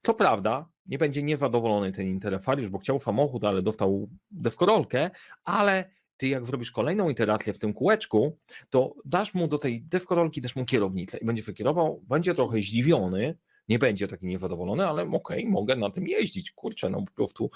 To 0.03 0.15
prawda, 0.15 0.69
nie 0.87 0.99
będzie 0.99 1.23
niezadowolony 1.23 1.93
ten 1.93 2.07
interfariusz, 2.07 2.69
bo 2.69 2.79
chciał 2.79 3.01
samochód, 3.01 3.45
ale 3.45 3.63
dostał 3.63 4.09
deskorolkę, 4.31 5.11
ale 5.45 5.91
ty 6.17 6.29
jak 6.29 6.47
zrobisz 6.47 6.71
kolejną 6.71 7.09
iterację 7.09 7.53
w 7.53 7.59
tym 7.59 7.75
kółeczku, 7.75 8.39
to 8.71 8.95
dasz 9.05 9.35
mu 9.35 9.49
do 9.49 9.59
tej 9.59 9.83
deskorolki 9.83 10.43
też 10.43 10.57
mu 10.57 10.65
kierownicę 10.65 11.19
i 11.19 11.25
będzie 11.25 11.43
wykierował, 11.43 12.03
będzie 12.09 12.35
trochę 12.35 12.59
zdziwiony, 12.59 13.39
nie 13.69 13.79
będzie 13.79 14.09
taki 14.09 14.27
niezadowolony, 14.27 14.87
ale 14.87 15.03
okej, 15.03 15.39
okay, 15.39 15.51
mogę 15.51 15.77
na 15.77 15.91
tym 15.91 16.07
jeździć, 16.07 16.53
kurczę, 16.53 16.91
no 16.91 17.03
po 17.03 17.13
prostu 17.13 17.51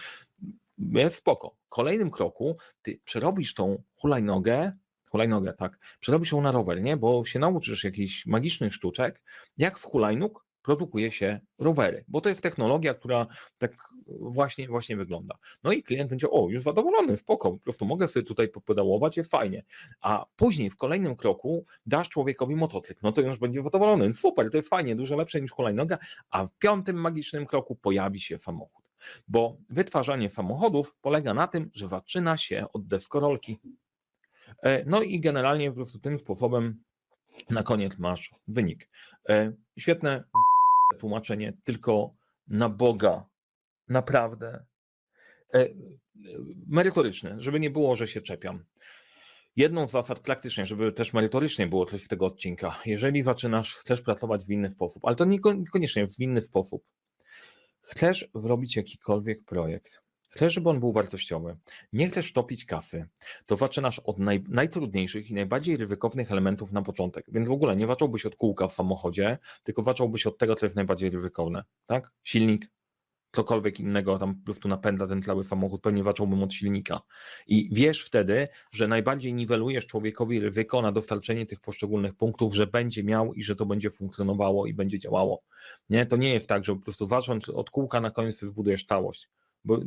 jest 0.79 1.17
spoko. 1.17 1.57
W 1.67 1.69
kolejnym 1.69 2.11
kroku 2.11 2.57
ty 2.83 3.01
przerobisz 3.05 3.55
tą 3.55 3.83
hulajnogę, 3.97 4.73
hulajnogę, 5.11 5.53
tak, 5.53 5.79
przerobisz 6.01 6.33
ją 6.33 6.43
na 6.43 6.53
rower, 6.53 6.83
nie, 6.83 6.97
bo 6.97 7.25
się 7.25 7.39
nauczysz 7.39 7.85
jakichś 7.85 8.27
magicznych 8.27 8.75
sztuczek, 8.75 9.23
jak 9.59 9.79
w 9.79 9.85
hulajnóg 9.85 10.48
produkuje 10.69 11.11
się 11.11 11.41
rowery, 11.59 12.05
bo 12.09 12.21
to 12.21 12.29
jest 12.29 12.41
technologia, 12.41 12.95
która 12.95 13.27
tak 13.59 13.73
właśnie, 14.07 14.69
właśnie 14.69 14.97
wygląda. 14.97 15.39
No 15.63 15.73
i 15.73 15.83
klient 15.83 16.11
będzie, 16.11 16.31
o, 16.31 16.49
już 16.49 16.63
zadowolony, 16.63 17.17
spoko, 17.17 17.53
po 17.53 17.59
prostu 17.59 17.87
mogę 17.87 18.09
sobie 18.09 18.27
tutaj 18.27 18.49
popedałować, 18.49 19.17
jest 19.17 19.31
fajnie. 19.31 19.65
A 20.01 20.27
później 20.37 20.71
w 20.71 20.77
kolejnym 20.77 21.17
kroku 21.17 21.65
dasz 21.87 22.09
człowiekowi 22.09 22.57
motocykl, 22.57 23.01
no 23.03 23.13
to 23.13 23.21
już 23.21 23.39
będzie 23.39 23.63
zadowolony, 23.63 24.13
super, 24.15 24.51
to 24.51 24.57
jest 24.57 24.69
fajnie, 24.69 24.97
dużo 24.97 25.17
lepsze 25.17 25.41
niż 25.41 25.51
hulajnoga, 25.51 25.99
a 26.31 26.47
w 26.47 26.51
piątym 26.59 26.97
magicznym 26.97 27.47
kroku 27.47 27.77
pojawi 27.77 28.21
się 28.21 28.39
samochód. 28.39 28.85
Bo 29.29 29.57
wytwarzanie 29.71 30.31
samochodów 30.31 30.95
polega 31.03 31.35
na 31.35 31.47
tym, 31.47 31.71
że 31.75 31.89
zaczyna 31.89 32.37
się 32.37 32.67
od 32.73 32.87
deskorolki. 32.87 33.59
E, 34.63 34.85
no 34.87 35.03
i 35.03 35.21
generalnie 35.21 35.71
po 35.71 35.75
prostu 35.75 35.99
tym 35.99 36.19
sposobem 36.19 36.83
Na 37.51 37.63
koniec 37.63 37.99
masz 37.99 38.31
wynik. 38.49 38.89
E, 39.29 39.53
świetne 39.79 40.25
tłumaczenie, 40.99 41.53
tylko 41.65 42.15
na 42.49 42.69
Boga. 42.69 43.27
Naprawdę. 43.89 44.65
E, 45.55 45.67
merytoryczne, 46.67 47.37
żeby 47.39 47.61
nie 47.61 47.71
było, 47.71 47.97
że 47.97 48.09
się 48.09 48.21
czepiam. 48.21 48.65
Jedną 49.57 49.87
z 49.87 49.91
zasad 49.91 50.21
praktycznie, 50.21 50.67
żeby 50.67 50.93
też 50.93 51.13
merytorycznie 51.13 51.67
było 51.67 51.87
coś 51.87 52.05
w 52.05 52.09
tego 52.09 52.27
odcinka. 52.27 52.79
Jeżeli 52.87 53.23
zaczynasz, 53.23 53.75
chcesz 53.75 54.01
pracować 54.01 54.45
w 54.45 54.51
inny 54.51 54.71
sposób, 54.71 55.05
ale 55.05 55.17
to 55.17 55.25
niekoniecznie 55.25 56.07
w 56.07 56.21
inny 56.21 56.43
sposób. 56.43 56.85
Chcesz 57.83 58.29
zrobić 58.35 58.77
jakikolwiek 58.77 59.45
projekt, 59.45 60.03
chcesz, 60.29 60.55
żeby 60.55 60.71
on 60.71 60.81
był 60.81 60.93
wartościowy, 60.93 61.57
nie 61.93 62.09
chcesz 62.09 62.33
topić 62.33 62.65
kafy, 62.65 63.09
to 63.47 63.57
zaczynasz 63.57 63.99
od 63.99 64.19
naj, 64.19 64.45
najtrudniejszych 64.49 65.31
i 65.31 65.35
najbardziej 65.35 65.77
ryzykownych 65.77 66.33
elementów 66.33 66.73
na 66.73 66.83
początek. 66.83 67.27
Więc 67.29 67.49
w 67.49 67.53
ogóle 67.53 67.77
nie 67.77 67.87
zacząłbyś 67.87 68.27
od 68.27 68.37
kółka 68.37 68.69
w 68.69 68.73
samochodzie, 68.73 69.39
tylko 69.63 69.83
zacząłbyś 69.83 70.27
od 70.27 70.39
tego, 70.39 70.55
co 70.55 70.67
jest 70.67 70.77
najbardziej 70.77 71.11
ryzykowne. 71.11 71.65
Tak? 71.87 72.13
Silnik, 72.25 72.71
cokolwiek 73.33 73.81
innego 73.81 74.19
tam 74.19 74.35
po 74.35 74.45
prostu 74.45 74.69
napędza 74.69 75.07
ten 75.07 75.23
cały 75.23 75.45
samochód, 75.45 75.83
pewnie 75.83 76.05
zacząłbym 76.05 76.43
od 76.43 76.55
silnika. 76.55 77.01
I 77.47 77.69
wiesz 77.73 78.05
wtedy, 78.05 78.49
że 78.73 78.89
najbardziej 78.89 79.35
niwelujesz 79.35 79.87
człowiekowi 79.87 80.41
ryzyko 80.41 80.83
na 80.83 80.93
dostarczenie 80.93 81.47
tych 81.47 81.61
poszczególnych 81.61 82.15
punktów, 82.15 82.55
że 82.55 82.67
będzie 82.67 83.05
miał 83.05 83.35
i 83.35 83.43
że 83.43 83.57
to 83.57 83.67
będzie 83.67 83.91
funkcjonowało 83.91 84.67
i 84.67 84.75
będzie 84.75 84.99
działało. 84.99 85.43
Nie? 85.91 86.07
To 86.07 86.17
nie 86.17 86.35
jest 86.35 86.49
tak, 86.49 86.65
że 86.65 86.75
po 86.75 86.81
prostu 86.81 87.07
zacząć 87.07 87.49
od 87.49 87.71
kółka, 87.71 88.01
na 88.01 88.11
koniec 88.11 88.41
zbudujesz 88.41 88.85
całość 88.85 89.29
bo 89.65 89.79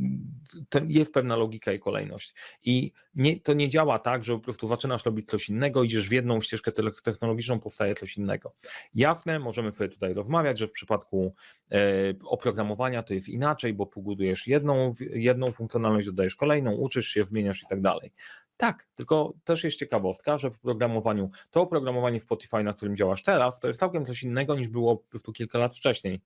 jest 0.87 1.13
pewna 1.13 1.35
logika 1.35 1.71
i 1.71 1.79
kolejność. 1.79 2.35
I 2.63 2.91
nie, 3.15 3.39
to 3.39 3.53
nie 3.53 3.69
działa 3.69 3.99
tak, 3.99 4.25
że 4.25 4.33
po 4.33 4.39
prostu 4.39 4.67
zaczynasz 4.67 5.05
robić 5.05 5.29
coś 5.29 5.49
innego, 5.49 5.83
idziesz 5.83 6.09
w 6.09 6.11
jedną 6.11 6.41
ścieżkę 6.41 6.71
technologiczną, 7.03 7.59
powstaje 7.59 7.95
coś 7.95 8.17
innego. 8.17 8.53
Jasne, 8.93 9.39
możemy 9.39 9.71
sobie 9.71 9.89
tutaj 9.89 10.13
rozmawiać, 10.13 10.59
że 10.59 10.67
w 10.67 10.71
przypadku 10.71 11.35
e, 11.71 11.79
oprogramowania 12.25 13.03
to 13.03 13.13
jest 13.13 13.29
inaczej, 13.29 13.73
bo 13.73 13.85
pobudujesz 13.85 14.47
jedną, 14.47 14.93
jedną 14.99 15.51
funkcjonalność, 15.51 16.07
dodajesz 16.07 16.35
kolejną, 16.35 16.71
uczysz 16.71 17.07
się, 17.07 17.25
zmieniasz 17.25 17.63
i 17.63 17.65
tak 17.69 17.81
dalej. 17.81 18.11
Tak, 18.57 18.87
tylko 18.95 19.33
też 19.43 19.63
jest 19.63 19.77
ciekawostka, 19.77 20.37
że 20.37 20.51
w 20.51 20.59
programowaniu, 20.59 21.29
to 21.49 21.61
oprogramowanie 21.61 22.19
Spotify, 22.19 22.63
na 22.63 22.73
którym 22.73 22.95
działasz 22.95 23.23
teraz, 23.23 23.59
to 23.59 23.67
jest 23.67 23.79
całkiem 23.79 24.05
coś 24.05 24.23
innego 24.23 24.55
niż 24.55 24.67
było 24.67 24.97
po 24.97 25.09
prostu 25.09 25.33
kilka 25.33 25.57
lat 25.57 25.75
wcześniej 25.75 26.21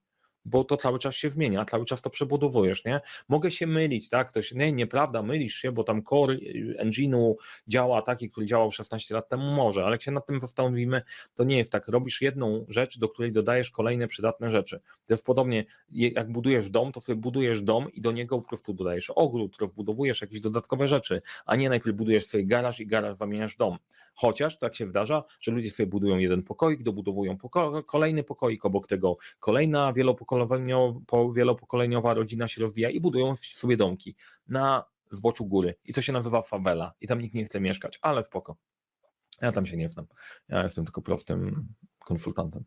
bo 0.45 0.63
to 0.63 0.77
cały 0.77 0.99
czas 0.99 1.15
się 1.15 1.29
zmienia, 1.29 1.65
cały 1.65 1.85
czas 1.85 2.01
to 2.01 2.09
przebudowujesz, 2.09 2.85
nie? 2.85 3.01
Mogę 3.29 3.51
się 3.51 3.67
mylić, 3.67 4.09
tak? 4.09 4.31
To 4.31 4.41
się, 4.41 4.55
nie, 4.55 4.71
nieprawda, 4.71 5.23
mylisz 5.23 5.55
się, 5.55 5.71
bo 5.71 5.83
tam 5.83 6.03
core 6.03 6.33
y, 6.33 6.75
engine'u 6.79 7.33
działa 7.67 8.01
taki, 8.01 8.29
który 8.29 8.45
działał 8.45 8.71
16 8.71 9.15
lat 9.15 9.29
temu, 9.29 9.43
może, 9.43 9.83
ale 9.83 9.91
jak 9.91 10.03
się 10.03 10.11
nad 10.11 10.25
tym 10.25 10.41
zastanowimy, 10.41 11.01
to 11.33 11.43
nie 11.43 11.57
jest 11.57 11.71
tak. 11.71 11.87
Robisz 11.87 12.21
jedną 12.21 12.65
rzecz, 12.69 12.99
do 12.99 13.09
której 13.09 13.31
dodajesz 13.31 13.71
kolejne 13.71 14.07
przydatne 14.07 14.51
rzeczy. 14.51 14.79
To 15.05 15.13
jest 15.13 15.25
podobnie, 15.25 15.65
jak 15.91 16.31
budujesz 16.31 16.69
dom, 16.69 16.91
to 16.91 17.01
sobie 17.01 17.15
budujesz 17.15 17.61
dom 17.61 17.91
i 17.91 18.01
do 18.01 18.11
niego 18.11 18.41
po 18.41 18.47
prostu 18.47 18.73
dodajesz 18.73 19.09
ogród, 19.09 19.57
rozbudowujesz 19.59 20.21
jakieś 20.21 20.39
dodatkowe 20.39 20.87
rzeczy, 20.87 21.21
a 21.45 21.55
nie 21.55 21.69
najpierw 21.69 21.97
budujesz 21.97 22.25
swój 22.25 22.47
garaż 22.47 22.79
i 22.79 22.87
garaż 22.87 23.17
zamieniasz 23.17 23.55
dom. 23.55 23.77
Chociaż 24.15 24.57
tak 24.57 24.75
się 24.75 24.87
zdarza, 24.87 25.23
że 25.39 25.51
ludzie 25.51 25.71
sobie 25.71 25.87
budują 25.87 26.17
jeden 26.17 26.43
pokoik, 26.43 26.83
dobudowują 26.83 27.37
poko 27.37 27.83
kolejny 27.83 28.23
pokoik, 28.23 28.65
obok 28.65 28.87
tego 28.87 29.17
kolejna 29.39 29.93
wielopokoleniowa 31.35 32.13
rodzina 32.13 32.47
się 32.47 32.61
rozwija 32.61 32.89
i 32.89 32.99
budują 33.01 33.35
sobie 33.35 33.77
domki 33.77 34.15
na 34.47 34.83
zboczu 35.11 35.45
góry. 35.45 35.75
I 35.83 35.93
to 35.93 36.01
się 36.01 36.13
nazywa 36.13 36.41
favela. 36.41 36.93
I 37.01 37.07
tam 37.07 37.21
nikt 37.21 37.35
nie 37.35 37.45
chce 37.45 37.59
mieszkać, 37.59 37.99
ale 38.01 38.23
w 38.23 38.29
poko. 38.29 38.57
Ja 39.41 39.51
tam 39.51 39.65
się 39.65 39.77
nie 39.77 39.89
znam. 39.89 40.07
Ja 40.49 40.63
jestem 40.63 40.85
tylko 40.85 41.01
prostym 41.01 41.67
konsultantem. 41.99 42.63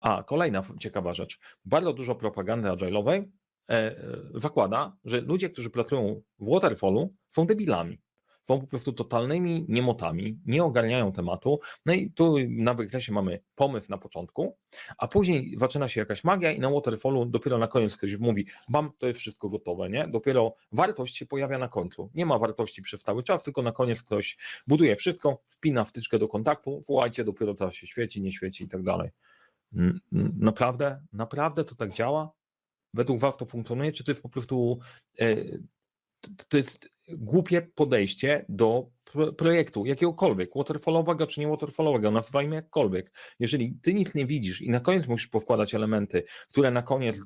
A, 0.00 0.22
kolejna 0.22 0.62
ciekawa 0.80 1.14
rzecz. 1.14 1.38
Bardzo 1.64 1.92
dużo 1.92 2.14
propagandy 2.14 2.68
agile'owej 2.68 3.30
e, 3.68 3.72
e, 3.72 3.96
zakłada, 4.34 4.96
że 5.04 5.20
ludzie, 5.20 5.50
którzy 5.50 5.70
pracują 5.70 6.22
w 6.38 6.50
waterfallu 6.50 7.14
są 7.28 7.46
debilami 7.46 8.05
są 8.48 8.60
po 8.60 8.66
prostu 8.66 8.92
totalnymi 8.92 9.66
niemotami, 9.68 10.38
nie 10.46 10.64
ogarniają 10.64 11.12
tematu. 11.12 11.60
No 11.86 11.94
i 11.94 12.10
tu 12.10 12.36
na 12.48 12.74
wykresie 12.74 13.12
mamy 13.12 13.40
pomysł 13.54 13.90
na 13.90 13.98
początku, 13.98 14.56
a 14.98 15.08
później 15.08 15.54
zaczyna 15.56 15.88
się 15.88 16.00
jakaś 16.00 16.24
magia 16.24 16.52
i 16.52 16.60
na 16.60 16.70
waterfallu 16.70 17.24
dopiero 17.24 17.58
na 17.58 17.68
koniec 17.68 17.96
ktoś 17.96 18.16
mówi, 18.16 18.46
bam, 18.68 18.90
to 18.98 19.06
jest 19.06 19.20
wszystko 19.20 19.48
gotowe, 19.48 19.90
nie? 19.90 20.08
Dopiero 20.08 20.54
wartość 20.72 21.16
się 21.16 21.26
pojawia 21.26 21.58
na 21.58 21.68
końcu. 21.68 22.10
Nie 22.14 22.26
ma 22.26 22.38
wartości 22.38 22.82
przez 22.82 23.02
cały 23.02 23.22
czas, 23.22 23.42
tylko 23.42 23.62
na 23.62 23.72
koniec 23.72 24.02
ktoś 24.02 24.36
buduje 24.66 24.96
wszystko, 24.96 25.42
wpina 25.46 25.84
wtyczkę 25.84 26.18
do 26.18 26.28
kontaktu, 26.28 26.82
wołajcie, 26.88 27.24
dopiero 27.24 27.54
teraz 27.54 27.74
się 27.74 27.86
świeci, 27.86 28.22
nie 28.22 28.32
świeci 28.32 28.64
i 28.64 28.68
tak 28.68 28.82
dalej. 28.82 29.10
Naprawdę? 30.38 31.00
Naprawdę 31.12 31.64
to 31.64 31.74
tak 31.74 31.92
działa? 31.92 32.32
Według 32.94 33.20
Was 33.20 33.36
to 33.36 33.46
funkcjonuje? 33.46 33.92
Czy 33.92 34.04
to 34.04 34.10
jest 34.10 34.22
po 34.22 34.28
prostu 34.28 34.78
e, 35.20 35.36
to 36.48 36.56
jest 36.56 36.88
głupie 37.08 37.62
podejście 37.62 38.44
do 38.48 38.90
projektu, 39.36 39.86
jakiegokolwiek, 39.86 40.50
waterfallowego 40.56 41.26
czy 41.26 41.40
nie 41.40 41.48
waterfallowego, 41.48 42.10
nazywajmy 42.10 42.56
jakkolwiek. 42.56 43.12
Jeżeli 43.38 43.78
ty 43.82 43.94
nic 43.94 44.14
nie 44.14 44.26
widzisz 44.26 44.62
i 44.62 44.70
na 44.70 44.80
koniec 44.80 45.06
musisz 45.06 45.28
powkładać 45.28 45.74
elementy, 45.74 46.24
które 46.48 46.70
na 46.70 46.82
koniec 46.82 47.16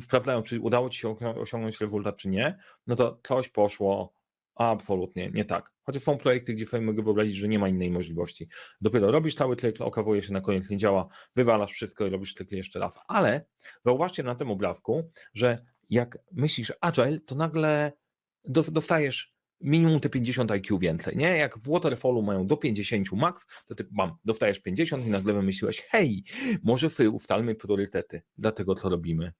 sprawdzają, 0.00 0.42
czy 0.42 0.60
udało 0.60 0.90
ci 0.90 0.98
się 0.98 1.18
osiągnąć 1.18 1.80
rezultat, 1.80 2.16
czy 2.16 2.28
nie, 2.28 2.58
no 2.86 2.96
to 2.96 3.20
coś 3.22 3.48
poszło 3.48 4.12
absolutnie 4.54 5.30
nie 5.30 5.44
tak. 5.44 5.72
Chociaż 5.82 6.02
są 6.02 6.18
projekty, 6.18 6.54
gdzie 6.54 6.66
sobie 6.66 6.86
mogę 6.86 7.02
wyobrazić, 7.02 7.36
że 7.36 7.48
nie 7.48 7.58
ma 7.58 7.68
innej 7.68 7.90
możliwości. 7.90 8.48
Dopiero 8.80 9.10
robisz 9.10 9.34
cały 9.34 9.56
cykl, 9.56 9.82
okazuje 9.82 10.22
się 10.22 10.32
na 10.32 10.40
koniec 10.40 10.70
nie 10.70 10.76
działa, 10.76 11.08
wywalasz 11.36 11.72
wszystko 11.72 12.06
i 12.06 12.10
robisz 12.10 12.34
cykl 12.34 12.56
jeszcze 12.56 12.78
raz. 12.78 12.98
Ale 13.08 13.44
zauważcie 13.84 14.22
na 14.22 14.34
tym 14.34 14.50
obrazku, 14.50 15.10
że 15.34 15.64
jak 15.90 16.18
myślisz 16.32 16.72
agile, 16.80 17.20
to 17.20 17.34
nagle 17.34 17.92
dostajesz 18.48 19.30
minimum 19.60 20.00
te 20.00 20.08
50 20.08 20.50
IQ 20.50 20.78
więcej, 20.78 21.16
nie? 21.16 21.36
Jak 21.36 21.58
w 21.58 21.68
Waterfallu 21.70 22.22
mają 22.22 22.46
do 22.46 22.56
50 22.56 23.12
max, 23.12 23.46
to 23.66 23.74
ty 23.74 23.88
mam, 23.90 24.12
dostajesz 24.24 24.60
50 24.60 25.06
i 25.06 25.10
nagle 25.10 25.32
wymyśliłeś, 25.32 25.80
hej, 25.80 26.24
może 26.62 26.88
wy 26.88 27.10
ustalmy 27.10 27.54
priorytety 27.54 28.22
dla 28.38 28.52
tego, 28.52 28.74
co 28.74 28.88
robimy. 28.88 29.32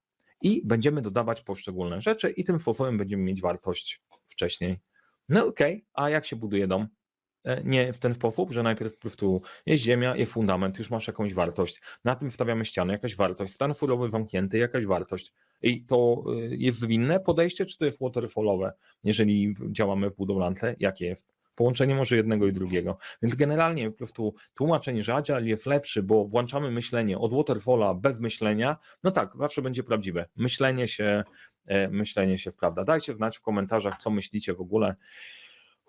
I 0.42 0.62
będziemy 0.64 1.02
dodawać 1.02 1.42
poszczególne 1.42 2.00
rzeczy 2.00 2.30
i 2.30 2.44
tym 2.44 2.58
sposobem 2.58 2.98
będziemy 2.98 3.22
mieć 3.22 3.40
wartość 3.40 4.02
wcześniej. 4.26 4.78
No 5.28 5.46
okej, 5.46 5.74
okay. 5.74 6.04
a 6.04 6.10
jak 6.10 6.26
się 6.26 6.36
buduje 6.36 6.66
dom? 6.66 6.88
E, 7.44 7.62
nie 7.64 7.92
w 7.92 7.98
ten 7.98 8.14
sposób, 8.14 8.52
że 8.52 8.62
najpierw 8.62 8.94
po 8.94 9.00
prostu 9.00 9.42
jest 9.66 9.82
ziemia, 9.82 10.16
jest 10.16 10.32
fundament, 10.32 10.78
już 10.78 10.90
masz 10.90 11.06
jakąś 11.06 11.34
wartość, 11.34 11.80
na 12.04 12.14
tym 12.14 12.30
wstawiamy 12.30 12.64
ścianę, 12.64 12.92
jakaś 12.92 13.16
wartość, 13.16 13.54
stan 13.54 13.74
furowy 13.74 14.10
zamknięty, 14.10 14.58
jakaś 14.58 14.86
wartość. 14.86 15.32
I 15.62 15.84
to 15.84 16.24
y, 16.52 16.56
jest 16.56 16.78
zwinne 16.78 17.20
podejście, 17.20 17.66
czy 17.66 17.78
to 17.78 17.84
jest 17.84 18.00
waterfallowe, 18.00 18.72
jeżeli 19.04 19.54
działamy 19.70 20.10
w 20.10 20.16
budowlance? 20.16 20.74
Jakie 20.78 21.06
jest? 21.06 21.32
Połączenie 21.54 21.94
może 21.94 22.16
jednego 22.16 22.46
i 22.46 22.52
drugiego. 22.52 22.98
Więc 23.22 23.34
generalnie 23.34 23.90
po 23.90 23.96
prostu 23.96 24.34
tłumaczenie, 24.54 25.02
że 25.02 25.14
Agile 25.14 25.42
jest 25.42 25.66
lepszy, 25.66 26.02
bo 26.02 26.24
włączamy 26.24 26.70
myślenie 26.70 27.18
od 27.18 27.34
waterfalla 27.34 27.94
bez 27.94 28.20
myślenia, 28.20 28.76
no 29.04 29.10
tak, 29.10 29.32
zawsze 29.38 29.62
będzie 29.62 29.82
prawdziwe. 29.82 30.26
Myślenie 30.36 30.88
się, 30.88 31.24
e, 31.66 31.88
myślenie 31.88 32.38
się 32.38 32.50
wprawda. 32.50 32.84
Dajcie 32.84 33.14
znać 33.14 33.38
w 33.38 33.40
komentarzach, 33.40 34.02
co 34.02 34.10
myślicie 34.10 34.54
w 34.54 34.60
ogóle. 34.60 34.94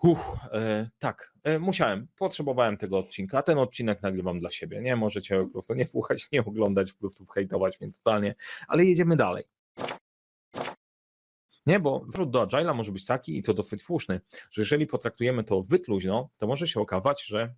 Uff, 0.02 0.20
e, 0.52 0.90
tak, 0.98 1.32
e, 1.42 1.58
musiałem, 1.58 2.08
potrzebowałem 2.18 2.76
tego 2.76 2.98
odcinka. 2.98 3.42
Ten 3.42 3.58
odcinek 3.58 4.02
nagrywam 4.02 4.40
dla 4.40 4.50
siebie. 4.50 4.80
Nie 4.80 4.96
możecie 4.96 5.40
po 5.40 5.48
prostu 5.48 5.74
nie 5.74 5.86
słuchać, 5.86 6.28
nie 6.32 6.40
oglądać, 6.44 6.92
po 6.92 6.98
prostu 6.98 7.24
hejtować, 7.24 7.78
więc 7.80 8.02
totalnie, 8.02 8.34
ale 8.68 8.84
jedziemy 8.84 9.16
dalej. 9.16 9.44
Nie, 11.70 11.80
bo 11.80 12.04
wrót 12.08 12.30
do 12.30 12.46
Agile'a 12.46 12.74
może 12.74 12.92
być 12.92 13.04
taki 13.04 13.38
i 13.38 13.42
to 13.42 13.54
dosyć 13.54 13.82
słuszny, 13.82 14.20
że 14.50 14.62
jeżeli 14.62 14.86
potraktujemy 14.86 15.44
to 15.44 15.62
zbyt 15.62 15.88
luźno, 15.88 16.30
to 16.38 16.46
może 16.46 16.66
się 16.66 16.80
okazać, 16.80 17.24
że 17.24 17.54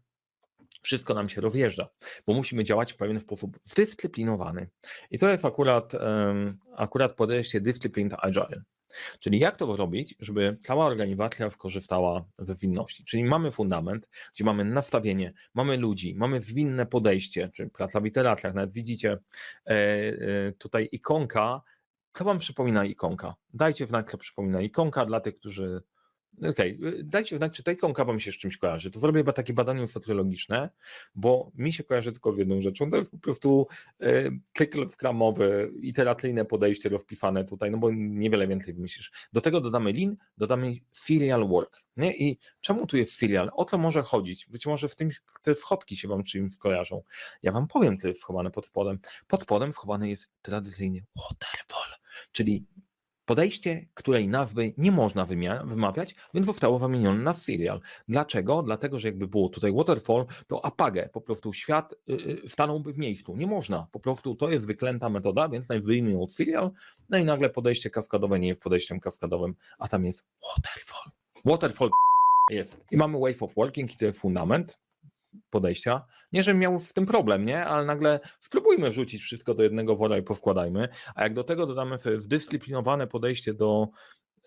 wszystko 0.83 1.14
nam 1.14 1.28
się 1.28 1.40
rozjeżdża, 1.40 1.88
bo 2.26 2.35
musimy 2.35 2.64
działać 2.64 2.92
w 2.92 2.97
pewien 2.97 3.21
sposób 3.21 3.59
zdyscyplinowany. 3.64 4.69
I 5.11 5.19
to 5.19 5.28
jest 5.28 5.45
akurat, 5.45 5.95
um, 5.95 6.59
akurat 6.76 7.14
podejście 7.14 7.61
Disciplined 7.61 8.14
Agile. 8.19 8.62
Czyli 9.21 9.38
jak 9.38 9.57
to 9.57 9.76
robić, 9.76 10.14
żeby 10.21 10.59
cała 10.62 10.87
organizacja 10.87 11.50
skorzystała 11.50 12.25
ze 12.38 12.54
zwinności? 12.54 13.04
Czyli 13.04 13.25
mamy 13.25 13.50
fundament, 13.50 14.09
gdzie 14.35 14.45
mamy 14.45 14.64
nastawienie, 14.64 15.33
mamy 15.54 15.76
ludzi, 15.76 16.14
mamy 16.16 16.40
zwinne 16.40 16.87
podejście, 16.87 17.50
czy 17.54 17.71
praca 17.71 18.00
w 18.00 18.07
iteracjach, 18.07 18.54
nawet 18.54 18.73
widzicie 18.73 19.12
e, 19.12 19.71
e, 19.71 20.52
tutaj 20.59 20.88
ikonka, 20.92 21.62
co 22.14 22.25
wam 22.25 22.38
przypomina 22.38 22.85
ikonka? 22.85 23.35
Dajcie 23.54 23.87
znać, 23.87 24.11
co 24.11 24.19
przypomina 24.19 24.61
ikonka 24.61 25.07
dla 25.07 25.21
tych, 25.21 25.38
którzy 25.38 25.83
Okej, 26.50 26.78
y, 26.85 27.04
dajcie 27.04 27.37
znać, 27.37 27.52
czy 27.52 27.62
tej 27.62 27.76
kawa 27.95 28.12
mi 28.12 28.21
się 28.21 28.33
z 28.33 28.38
czymś 28.38 28.57
kojarzy. 28.57 28.90
To 28.90 29.00
zrobię 29.00 29.21
chyba 29.21 29.33
takie 29.33 29.52
badanie 29.52 29.87
futurologiczne, 29.87 30.71
bo 31.14 31.50
mi 31.54 31.73
się 31.73 31.85
kojarzy 31.85 32.12
tylko 32.12 32.33
w 32.33 32.38
jedną 32.38 32.61
rzeczą. 32.61 32.90
To 32.90 32.97
jest 32.97 33.11
po 33.11 33.19
prostu 33.19 33.66
y, 34.02 34.31
cykl 34.59 34.88
wkramowy, 34.88 35.73
iteracyjne 35.81 36.45
podejście 36.45 36.88
rozpisane 36.88 37.45
tutaj, 37.45 37.71
no 37.71 37.78
bo 37.78 37.90
niewiele 37.92 38.47
więcej 38.47 38.75
wymyślisz. 38.75 39.12
Do 39.33 39.40
tego 39.40 39.61
dodamy 39.61 39.92
lean, 39.92 40.16
dodamy 40.38 40.75
filial 40.95 41.49
work. 41.49 41.85
Nie? 41.97 42.16
I 42.16 42.38
czemu 42.61 42.87
tu 42.87 42.97
jest 42.97 43.16
filial? 43.16 43.50
O 43.54 43.64
to 43.64 43.78
może 43.78 44.02
chodzić. 44.02 44.47
Być 44.47 44.66
może 44.66 44.88
w 44.88 44.97
tym 44.97 45.11
te 45.42 45.54
wchodki 45.54 45.97
się 45.97 46.09
wam 46.09 46.25
czymś 46.25 46.57
kojarzą. 46.57 47.02
Ja 47.42 47.52
wam 47.52 47.66
powiem, 47.66 47.99
co 47.99 48.09
jest 48.09 48.21
schowane 48.21 48.50
pod 48.50 48.66
spodem. 48.66 48.99
Pod 49.26 49.42
spodem 49.42 49.73
schowany 49.73 50.09
jest 50.09 50.31
tradycyjnie 50.42 51.04
waterfall, 51.16 52.01
czyli 52.33 52.65
podejście, 53.25 53.87
której 53.95 54.29
nazwy 54.29 54.73
nie 54.79 54.93
można 54.93 55.27
wymawiać, 55.65 56.15
więc 56.35 56.47
zostało 56.47 56.79
wymienione 56.79 57.23
na 57.23 57.35
filial. 57.35 57.81
Dlaczego? 58.09 58.62
Dlatego, 58.62 58.99
że 58.99 59.09
jakby 59.09 59.27
było 59.27 59.49
tutaj 59.49 59.73
waterfall, 59.73 60.27
to 60.47 60.65
apagę, 60.65 61.09
po 61.12 61.21
prostu 61.21 61.53
świat 61.53 61.95
y, 62.11 62.12
y, 62.45 62.49
stanąłby 62.49 62.93
w 62.93 62.99
miejscu. 62.99 63.37
Nie 63.37 63.47
można, 63.47 63.87
po 63.93 64.01
prostu 64.01 64.35
to 64.35 64.51
jest 64.51 64.67
wyklęta 64.67 65.09
metoda, 65.09 65.49
więc 65.49 65.69
najwyjmie 65.69 66.19
od 66.19 66.35
filial, 66.35 66.71
no 67.11 67.19
i 67.19 67.25
nagle 67.25 67.51
podejście 67.51 67.91
kaskadowe 67.91 68.39
nie 68.39 68.49
jest 68.49 68.61
podejściem 68.61 69.01
kaskadowym, 69.01 69.55
a 69.79 69.89
tam 69.89 70.05
jest 70.05 70.25
waterfall. 70.57 71.12
Waterfall 71.45 71.91
jest. 72.51 72.85
I 72.91 72.97
mamy 72.97 73.19
wave 73.19 73.43
of 73.43 73.55
working 73.55 73.95
i 73.95 73.97
to 73.97 74.05
jest 74.05 74.19
fundament 74.19 74.79
podejścia. 75.51 76.07
Nie, 76.33 76.43
żebym 76.43 76.61
miał 76.61 76.81
w 76.81 76.93
tym 76.93 77.07
problem, 77.07 77.45
nie? 77.45 77.65
Ale 77.65 77.87
nagle 77.87 78.21
spróbujmy 78.41 78.91
wrzucić 78.91 79.23
wszystko 79.23 79.55
do 79.55 79.62
jednego 79.62 79.97
wora 79.97 80.19
i 80.19 80.23
powkładajmy. 80.23 80.89
A 81.15 81.23
jak 81.23 81.35
do 81.35 81.45
tego 81.45 81.67
dodamy 81.67 81.97
zdyscyplinowane 82.15 83.07
podejście 83.07 83.55
do, 83.55 83.89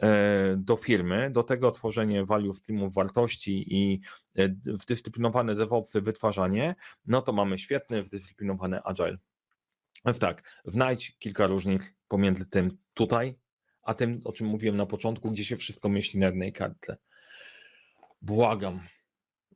e, 0.02 0.56
do 0.58 0.76
firmy, 0.76 1.32
do 1.32 1.44
tego 1.44 1.72
tworzenie 1.72 2.26
value 2.26 2.54
streamów 2.54 2.94
wartości 2.94 3.76
i 3.76 4.02
zdyscyplinowane 4.66 5.56
DevOpsy 5.56 6.02
wytwarzanie, 6.02 6.76
no 7.06 7.22
to 7.22 7.34
mamy 7.34 7.58
świetny, 7.58 8.04
zdyscyplinowany 8.04 8.84
agile. 8.84 9.18
Więc 10.06 10.20
tak, 10.20 10.62
znajdź 10.66 11.18
kilka 11.20 11.48
różnic 11.48 11.94
pomiędzy 12.08 12.46
tym 12.46 12.78
tutaj, 12.94 13.36
a 13.84 13.94
tym, 13.94 14.22
o 14.24 14.34
czym 14.34 14.48
mówiłem 14.48 14.78
na 14.78 14.86
początku, 14.86 15.32
gdzie 15.32 15.46
się 15.46 15.58
wszystko 15.58 15.90
myśli 15.90 16.20
na 16.20 16.26
jednej 16.26 16.54
kartle. 16.54 16.98
Błagam, 18.22 18.80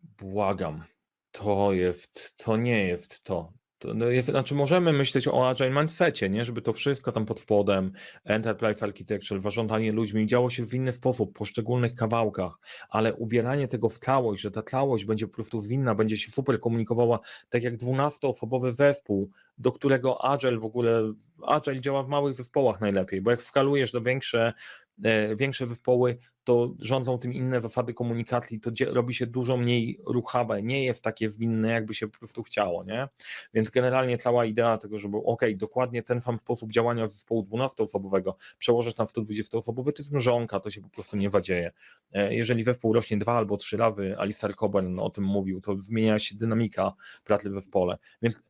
błagam 0.04 0.84
to 1.32 1.74
jest, 1.74 2.38
to 2.38 2.58
nie 2.58 2.88
jest 2.88 3.24
to. 3.24 3.54
to 3.80 3.94
no 3.94 4.06
jest, 4.06 4.28
znaczy 4.28 4.56
możemy 4.56 4.94
myśleć 4.94 5.28
o 5.28 5.50
Agile 5.50 5.70
Mindsetie, 5.70 6.30
nie? 6.30 6.46
żeby 6.46 6.62
to 6.62 6.74
wszystko 6.74 7.12
tam 7.12 7.26
pod 7.26 7.40
spodem, 7.40 7.92
Enterprise 8.24 8.86
Architecture, 8.86 9.40
zarządzanie 9.40 9.92
ludźmi 9.92 10.28
działo 10.28 10.50
się 10.50 10.66
w 10.66 10.74
inny 10.74 10.94
sposób, 10.94 11.30
w 11.30 11.34
poszczególnych 11.34 11.96
kawałkach, 11.96 12.60
ale 12.90 13.14
ubieranie 13.14 13.68
tego 13.68 13.90
w 13.90 14.00
całość, 14.00 14.42
że 14.42 14.52
ta 14.52 14.64
całość 14.64 15.06
będzie 15.06 15.28
po 15.28 15.34
prostu 15.34 15.62
zwinna, 15.62 15.96
będzie 15.96 16.18
się 16.18 16.32
super 16.32 16.60
komunikowała, 16.60 17.20
tak 17.50 17.64
jak 17.64 17.78
12-osobowy 17.78 18.72
zespół, 18.76 19.30
do 19.58 19.72
którego 19.72 20.26
Agile 20.26 20.58
w 20.58 20.66
ogóle, 20.66 21.14
Agile 21.48 21.82
działa 21.82 22.04
w 22.04 22.08
małych 22.08 22.34
zespołach 22.34 22.82
najlepiej, 22.82 23.22
bo 23.22 23.32
jak 23.32 23.42
wkalujesz 23.42 23.92
do 23.92 24.02
większe, 24.02 24.54
e, 25.04 25.36
większe 25.36 25.68
zespoły, 25.68 26.18
to 26.50 26.74
rządzą 26.80 27.20
tym 27.20 27.34
inne 27.34 27.62
zasady 27.62 27.94
komunikacji, 27.94 28.60
to 28.60 28.72
robi 28.88 29.14
się 29.14 29.28
dużo 29.28 29.58
mniej 29.58 30.00
ruchawe, 30.06 30.64
nie 30.64 30.86
jest 30.86 31.04
takie 31.04 31.30
zwinne, 31.30 31.70
jakby 31.70 31.94
się 31.94 32.08
po 32.08 32.20
prostu 32.20 32.44
chciało, 32.44 32.84
nie? 32.84 33.08
Więc 33.54 33.70
generalnie 33.70 34.18
cała 34.18 34.46
idea 34.46 34.78
tego, 34.78 35.00
żeby 35.00 35.18
ok, 35.18 35.42
dokładnie 35.56 36.04
ten 36.04 36.22
sam 36.22 36.38
sposób 36.38 36.72
działania 36.72 37.08
zespołu 37.08 37.44
12-osobowego 37.44 38.34
przełożyć 38.58 38.98
na 38.98 39.06
120-osobowy, 39.06 39.86
to 39.94 40.02
jest 40.02 40.12
mrzonka, 40.12 40.60
to 40.60 40.72
się 40.72 40.82
po 40.82 40.90
prostu 40.90 41.18
nie 41.18 41.30
zadzieje. 41.30 41.72
E, 42.14 42.36
jeżeli 42.36 42.64
zespół 42.64 42.94
rośnie 42.94 43.18
dwa 43.18 43.34
albo 43.34 43.58
trzy 43.58 43.78
razy, 43.78 44.16
Alistair 44.18 44.56
Coburn 44.56 45.00
o 45.00 45.10
tym 45.10 45.24
mówił, 45.24 45.62
to 45.62 45.80
zmienia 45.80 46.20
się 46.20 46.36
dynamika 46.36 46.92
pracy 47.24 47.50
w 47.50 47.54
zespole. 47.54 47.98
Więc 48.22 48.42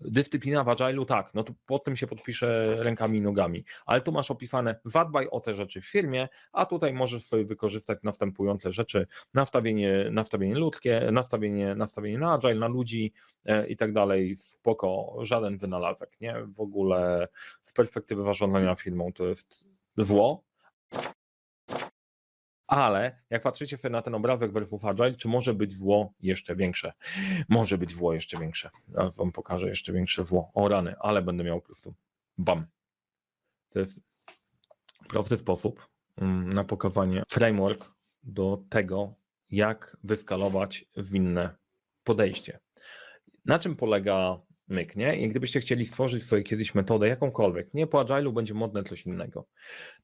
dyscyplina 0.00 0.64
w 0.64 0.66
agile'u, 0.66 1.04
tak, 1.04 1.34
no 1.34 1.42
to 1.42 1.52
po 1.66 1.78
tym 1.78 1.96
się 1.96 2.06
podpiszę 2.06 2.76
rękami 2.78 3.18
i 3.18 3.20
nogami, 3.20 3.64
ale 3.86 4.00
tu 4.00 4.12
masz 4.12 4.30
opisane 4.30 4.80
zadbaj 4.84 5.28
o 5.30 5.40
te 5.40 5.54
rzeczy 5.54 5.80
w 5.80 5.86
firmie, 5.86 6.28
a 6.52 6.66
tutaj 6.66 6.92
możesz 6.92 7.24
sobie 7.24 7.44
wykorzystać 7.44 7.98
następujące 8.02 8.72
rzeczy, 8.72 9.06
nastawienie, 9.34 10.04
nastawienie 10.10 10.54
ludzkie, 10.54 11.08
nastawienie, 11.12 11.74
nastawienie 11.74 12.18
na 12.18 12.34
agile, 12.34 12.54
na 12.54 12.68
ludzi 12.68 13.12
e, 13.44 13.66
i 13.66 13.76
tak 13.76 13.92
dalej, 13.92 14.36
spoko, 14.36 15.16
żaden 15.20 15.58
wynalazek, 15.58 16.16
nie, 16.20 16.34
w 16.56 16.60
ogóle 16.60 17.28
z 17.62 17.72
perspektywy 17.72 18.22
zarządzania 18.22 18.74
firmą 18.74 19.12
to 19.12 19.26
jest 19.26 19.66
zło, 19.96 20.47
ale 22.68 23.20
jak 23.30 23.42
patrzycie 23.42 23.76
sobie 23.76 23.92
na 23.92 24.02
ten 24.02 24.14
obrazek 24.14 24.52
Werewolf 24.52 24.84
Agile, 24.84 25.14
czy 25.14 25.28
może 25.28 25.54
być 25.54 25.72
zło 25.72 26.12
jeszcze 26.20 26.56
większe? 26.56 26.92
Może 27.48 27.78
być 27.78 27.90
zło 27.90 28.14
jeszcze 28.14 28.38
większe. 28.38 28.70
Ja 28.88 29.10
wam 29.10 29.32
pokażę 29.32 29.68
jeszcze 29.68 29.92
większe 29.92 30.24
zło. 30.24 30.50
O 30.54 30.68
rany, 30.68 30.94
ale 31.00 31.22
będę 31.22 31.44
miał 31.44 31.60
po 31.60 31.66
prostu 31.66 31.94
bam. 32.38 32.66
To 33.68 33.78
jest 33.78 34.00
prosty 35.08 35.36
sposób 35.36 35.88
mm, 36.16 36.52
na 36.52 36.64
pokazanie 36.64 37.22
framework 37.28 37.90
do 38.22 38.62
tego, 38.68 39.14
jak 39.50 39.96
wyskalować 40.04 40.84
zwinne 40.96 41.56
podejście. 42.04 42.58
Na 43.44 43.58
czym 43.58 43.76
polega 43.76 44.40
myk, 44.68 44.96
nie? 44.96 45.16
I 45.16 45.28
gdybyście 45.28 45.60
chcieli 45.60 45.86
stworzyć 45.86 46.24
sobie 46.24 46.42
kiedyś 46.42 46.74
metodę 46.74 47.08
jakąkolwiek, 47.08 47.74
nie 47.74 47.86
po 47.86 48.04
Agile'u 48.04 48.32
będzie 48.32 48.54
modne 48.54 48.84
coś 48.84 49.06
innego, 49.06 49.46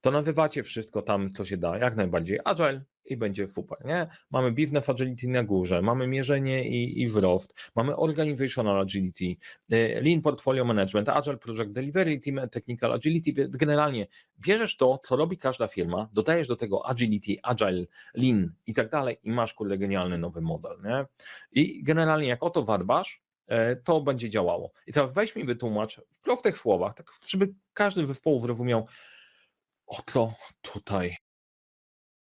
to 0.00 0.11
nazywacie 0.11 0.62
wszystko 0.62 1.03
tam, 1.03 1.33
co 1.33 1.44
się 1.44 1.57
da, 1.57 1.79
jak 1.79 1.96
najbardziej 1.96 2.38
Agile 2.44 2.85
i 3.05 3.16
będzie 3.16 3.46
super, 3.46 3.79
nie? 3.85 4.07
Mamy 4.31 4.53
Business 4.53 4.88
Agility 4.88 5.29
na 5.29 5.42
górze, 5.42 5.83
mamy 5.83 6.07
mierzenie 6.07 6.68
i, 6.68 7.03
i 7.03 7.07
wzrost, 7.07 7.55
mamy 7.74 7.96
Organizational 7.96 8.81
Agility, 8.81 9.37
y, 9.72 10.00
Lean 10.03 10.20
Portfolio 10.20 10.64
Management, 10.64 11.09
Agile 11.09 11.37
Project 11.37 11.72
Delivery, 11.72 12.20
Team 12.20 12.48
Technical 12.48 12.92
Agility, 12.92 13.48
generalnie 13.48 14.07
bierzesz 14.38 14.77
to, 14.77 15.00
co 15.05 15.16
robi 15.16 15.38
każda 15.38 15.68
firma, 15.68 16.09
dodajesz 16.12 16.48
do 16.48 16.57
tego 16.57 16.87
Agility, 16.87 17.37
Agile, 17.42 17.87
Lean 18.14 18.53
i 18.66 18.74
tak 18.74 18.90
dalej 18.90 19.16
i 19.22 19.31
masz 19.31 19.55
kurde 19.55 19.79
genialny 19.79 20.18
nowy 20.18 20.40
model, 20.40 20.77
nie? 20.85 21.07
I 21.53 21.83
generalnie 21.83 22.29
jak 22.29 22.42
o 22.42 22.50
to 22.50 22.62
to 23.85 24.01
będzie 24.01 24.31
działało. 24.31 24.73
I 24.87 24.93
teraz 24.93 25.13
weź 25.13 25.37
mi 25.37 25.45
wytłumacz 25.45 26.01
w 26.01 26.21
prostych 26.21 26.59
słowach, 26.59 26.95
tak 26.95 27.07
żeby 27.27 27.55
każdy 27.75 28.07
zespołu 28.07 28.41
zrozumiał, 28.41 28.87
o 29.87 30.03
co 30.07 30.35
tutaj 30.63 31.17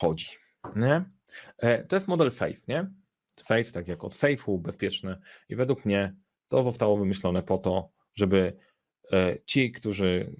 chodzi. 0.01 0.27
Nie? 0.75 1.05
E, 1.57 1.83
to 1.83 1.95
jest 1.95 2.07
model 2.07 2.31
FAIF, 2.31 2.67
nie? 2.67 2.91
FAIF, 3.43 3.71
tak 3.71 3.87
jak 3.87 4.03
od 4.03 4.15
FAIFu, 4.15 4.59
bezpieczny 4.59 5.17
i 5.49 5.55
według 5.55 5.85
mnie 5.85 6.15
to 6.47 6.63
zostało 6.63 6.97
wymyślone 6.97 7.43
po 7.43 7.57
to, 7.57 7.89
żeby 8.13 8.57
e, 9.11 9.37
ci, 9.45 9.71
którzy 9.71 10.35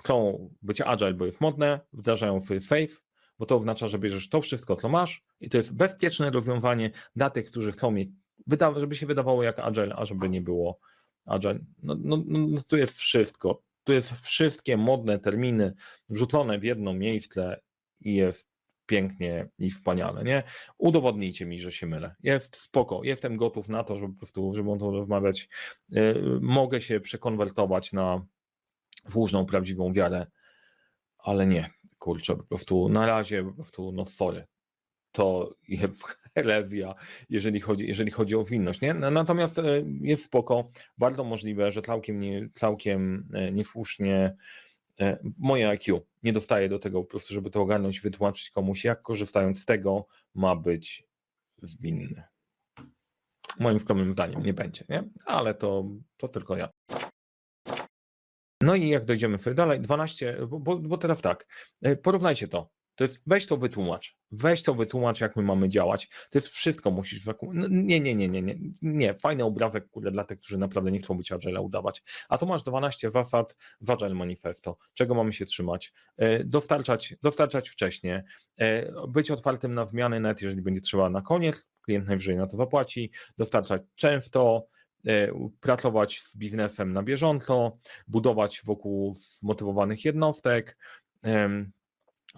chcą 0.00 0.48
być 0.62 0.80
agile, 0.80 1.14
bo 1.14 1.26
jest 1.26 1.40
modne, 1.40 1.80
wdrażają 1.92 2.40
FAIF, 2.68 3.02
bo 3.38 3.46
to 3.46 3.56
oznacza, 3.56 3.88
że 3.88 3.98
bierzesz 3.98 4.28
to 4.28 4.40
wszystko, 4.40 4.76
co 4.76 4.88
masz 4.88 5.24
i 5.40 5.48
to 5.48 5.58
jest 5.58 5.74
bezpieczne 5.74 6.30
rozwiązanie 6.30 6.90
dla 7.16 7.30
tych, 7.30 7.46
którzy 7.46 7.72
chcą 7.72 7.90
mieć 7.90 8.08
wyda, 8.46 8.80
żeby 8.80 8.94
się 8.94 9.06
wydawało 9.06 9.42
jak 9.42 9.58
Agile, 9.58 9.94
a 9.96 10.04
żeby 10.04 10.28
nie 10.28 10.40
było 10.40 10.78
Agile. 11.26 11.58
No, 11.82 11.96
no, 12.00 12.16
no, 12.26 12.38
no 12.48 12.60
tu 12.68 12.76
jest 12.76 12.98
wszystko. 12.98 13.62
Tu 13.84 13.92
jest 13.92 14.12
wszystkie 14.12 14.76
modne 14.76 15.18
terminy 15.18 15.74
wrzucone 16.08 16.58
w 16.58 16.64
jedno 16.64 16.94
miejsce 16.94 17.60
i 18.00 18.14
jest 18.14 18.52
pięknie 18.86 19.48
i 19.58 19.70
wspaniale, 19.70 20.24
nie? 20.24 20.42
Udowodnijcie 20.78 21.46
mi, 21.46 21.60
że 21.60 21.72
się 21.72 21.86
mylę. 21.86 22.14
Jest 22.22 22.56
spoko, 22.56 23.00
jestem 23.04 23.36
gotów 23.36 23.68
na 23.68 23.84
to, 23.84 23.98
żeby 23.98 24.12
po 24.12 24.18
prostu, 24.18 24.52
żeby 24.54 24.70
o 24.70 24.76
to 24.76 24.90
rozmawiać. 24.90 25.48
Yy, 25.88 26.38
mogę 26.40 26.80
się 26.80 27.00
przekonwertować 27.00 27.92
na 27.92 28.26
włóżną, 29.04 29.46
prawdziwą 29.46 29.92
wiarę, 29.92 30.26
ale 31.18 31.46
nie, 31.46 31.70
kurczę, 31.98 32.36
po 32.36 32.44
prostu 32.44 32.88
na 32.88 33.06
razie 33.06 33.44
po 33.44 33.52
prostu, 33.52 33.92
no 33.92 34.04
sorry, 34.04 34.46
to 35.12 35.54
jest 35.68 36.02
herezja, 36.34 36.94
jeżeli 37.30 37.60
chodzi, 37.60 37.86
jeżeli 37.86 38.10
chodzi 38.10 38.36
o 38.36 38.44
winność. 38.44 38.80
Nie? 38.80 38.94
Natomiast 38.94 39.58
e, 39.58 39.62
jest 40.00 40.24
spoko, 40.24 40.66
bardzo 40.98 41.24
możliwe, 41.24 41.72
że 41.72 41.82
całkiem, 41.82 42.20
nie, 42.20 42.48
całkiem 42.52 43.28
e, 43.34 43.52
niesłusznie 43.52 44.36
e, 45.00 45.18
moje 45.38 45.68
IQ 45.68 46.00
nie 46.22 46.32
dostaje 46.32 46.68
do 46.68 46.78
tego 46.78 47.02
po 47.02 47.10
prostu, 47.10 47.34
żeby 47.34 47.50
to 47.50 47.60
ogarnąć, 47.60 48.00
wytłumaczyć 48.00 48.50
komuś, 48.50 48.84
jak 48.84 49.02
korzystając 49.02 49.60
z 49.60 49.64
tego 49.64 50.06
ma 50.34 50.56
być 50.56 51.06
zwinny. 51.62 52.22
Moim 53.58 53.78
skromnym 53.78 54.12
zdaniem 54.12 54.42
nie 54.42 54.54
będzie, 54.54 54.84
nie? 54.88 55.04
ale 55.26 55.54
to, 55.54 55.84
to 56.16 56.28
tylko 56.28 56.56
ja. 56.56 56.68
No 58.60 58.74
i 58.74 58.88
jak 58.88 59.04
dojdziemy 59.04 59.38
dalej, 59.54 59.80
12, 59.80 60.36
bo, 60.48 60.78
bo 60.78 60.98
teraz 60.98 61.20
tak, 61.20 61.46
porównajcie 62.02 62.48
to. 62.48 62.70
To 63.02 63.06
jest, 63.06 63.22
weź 63.26 63.46
to 63.46 63.56
wytłumacz. 63.56 64.16
Weź 64.30 64.62
to 64.62 64.74
wytłumacz, 64.74 65.20
jak 65.20 65.36
my 65.36 65.42
mamy 65.42 65.68
działać. 65.68 66.08
To 66.08 66.38
jest 66.38 66.48
wszystko, 66.48 66.90
musisz. 66.90 67.26
No, 67.26 67.66
nie, 67.70 68.00
nie, 68.00 68.14
nie, 68.14 68.28
nie, 68.28 68.42
nie. 68.42 68.56
Nie, 68.82 69.14
fajny 69.14 69.44
obrazek 69.44 69.90
kurde, 69.90 70.10
dla 70.10 70.24
tych, 70.24 70.38
którzy 70.38 70.58
naprawdę 70.58 70.92
nie 70.92 70.98
chcą 70.98 71.16
być 71.16 71.32
Agile 71.32 71.60
udawać. 71.60 72.02
A 72.28 72.38
tu 72.38 72.46
masz 72.46 72.62
12 72.62 73.10
zasad 73.10 73.56
w 73.80 73.90
Agile 73.90 74.14
Manifesto. 74.14 74.76
Czego 74.94 75.14
mamy 75.14 75.32
się 75.32 75.46
trzymać? 75.46 75.92
E, 76.16 76.44
dostarczać, 76.44 77.14
dostarczać 77.22 77.68
wcześniej. 77.68 78.20
E, 78.56 78.92
być 79.08 79.30
otwartym 79.30 79.74
na 79.74 79.86
zmiany 79.86 80.20
net, 80.20 80.42
jeżeli 80.42 80.62
będzie 80.62 80.80
trzeba 80.80 81.10
na 81.10 81.22
koniec. 81.22 81.66
Klient 81.80 82.06
najwyżej 82.06 82.36
na 82.36 82.46
to 82.46 82.56
zapłaci. 82.56 83.10
Dostarczać 83.38 83.82
często 83.94 84.66
e, 85.06 85.28
pracować 85.60 86.20
z 86.20 86.36
biznesem 86.36 86.92
na 86.92 87.02
bieżąco, 87.02 87.76
budować 88.08 88.62
wokół 88.64 89.14
zmotywowanych 89.14 90.04
jednostek, 90.04 90.76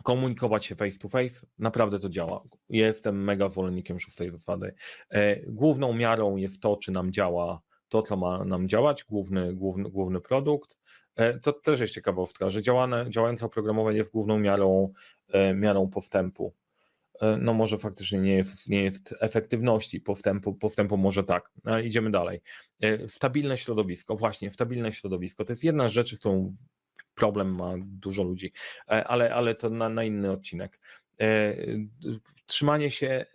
komunikować 0.03 0.65
się 0.65 0.75
face 0.75 0.99
to 0.99 1.09
face, 1.09 1.47
naprawdę 1.59 1.99
to 1.99 2.09
działa. 2.09 2.43
Jestem 2.69 3.25
mega 3.25 3.49
zwolennikiem 3.49 4.01
szóstej 4.01 4.31
zasady. 4.31 4.75
E, 5.11 5.41
główną 5.47 5.93
miarą 5.93 6.37
jest 6.37 6.61
to, 6.61 6.77
czy 6.77 6.93
nam 6.93 7.13
działa 7.13 7.61
to, 7.89 8.03
co 8.03 8.17
ma 8.17 8.45
nam 8.45 8.69
działać, 8.69 9.05
główny, 9.05 9.55
główny, 9.55 9.91
główny 9.91 10.21
produkt. 10.21 10.79
E, 11.17 11.39
to 11.39 11.53
też 11.53 11.81
jest 11.81 11.95
ciekawostka, 11.95 12.51
że 12.51 12.63
działane, 12.63 13.11
działające 13.11 13.47
oprogramowanie 13.47 13.99
jest 13.99 14.11
główną 14.11 14.39
miarą, 14.39 14.93
e, 15.29 15.55
miarą 15.55 15.89
postępu. 15.89 16.55
No 17.41 17.55
może 17.55 17.79
faktycznie 17.79 18.19
nie 18.19 18.35
jest, 18.35 18.69
nie 18.69 18.83
jest 18.83 19.15
efektywności 19.21 20.01
postępu, 20.01 20.55
postępu 20.55 20.97
może 20.97 21.25
tak, 21.25 21.51
ale 21.65 21.85
idziemy 21.85 22.11
dalej. 22.11 22.41
Stabilne 23.09 23.59
środowisko, 23.59 24.17
właśnie, 24.17 24.51
stabilne 24.51 24.93
środowisko, 24.93 25.45
to 25.45 25.53
jest 25.53 25.65
jedna 25.65 25.89
z 25.89 25.93
rzeczy, 25.93 26.19
którą 26.19 26.57
problem 27.15 27.55
ma 27.55 27.75
dużo 27.79 28.23
ludzi, 28.23 28.53
e, 28.89 29.05
ale, 29.05 29.35
ale 29.35 29.55
to 29.55 29.71
na, 29.71 29.89
na 29.89 30.05
inny 30.05 30.31
odcinek. 30.31 30.81
E, 31.21 31.57
trzymanie 32.47 32.91
się 32.91 33.27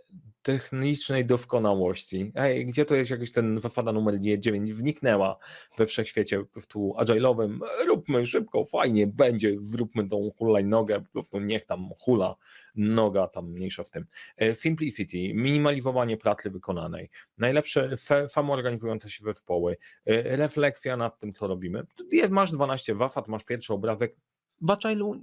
technicznej 0.50 1.26
doskonałości. 1.26 2.32
Ej, 2.36 2.66
gdzie 2.66 2.86
to 2.86 2.96
jest 2.96 3.12
jakiś 3.12 3.32
ten 3.32 3.62
zasada 3.62 3.92
numer 3.92 4.20
9 4.40 4.74
wniknęła 4.74 5.38
we 5.78 5.86
wszechświecie 5.86 6.40
po 6.40 6.46
prostu 6.46 6.94
agile'owym, 6.98 7.60
róbmy 7.88 8.26
szybko, 8.26 8.66
fajnie 8.66 9.08
będzie, 9.08 9.54
zróbmy 9.58 10.10
tą 10.10 10.32
hulajnogę, 10.38 11.02
po 11.02 11.12
prostu 11.12 11.40
niech 11.40 11.66
tam 11.66 11.90
hula 12.00 12.36
noga, 12.76 13.28
tam 13.28 13.52
mniejsza 13.52 13.84
z 13.84 13.90
tym. 13.90 14.06
E, 14.38 14.56
simplicity, 14.56 15.18
minimalizowanie 15.34 16.18
pracy 16.18 16.50
wykonanej, 16.50 17.10
najlepsze 17.38 17.98
samoorganizujące 18.28 19.10
się 19.10 19.24
zespoły, 19.24 19.78
e, 20.06 20.38
refleksja 20.38 20.98
nad 20.98 21.20
tym, 21.20 21.34
co 21.34 21.48
robimy. 21.48 21.84
Masz 22.30 22.52
12 22.52 22.96
wafat, 22.96 23.28
masz 23.28 23.44
pierwszy 23.44 23.74
obrazek, 23.74 24.16
w 24.62 24.68
agile'u 24.68 25.20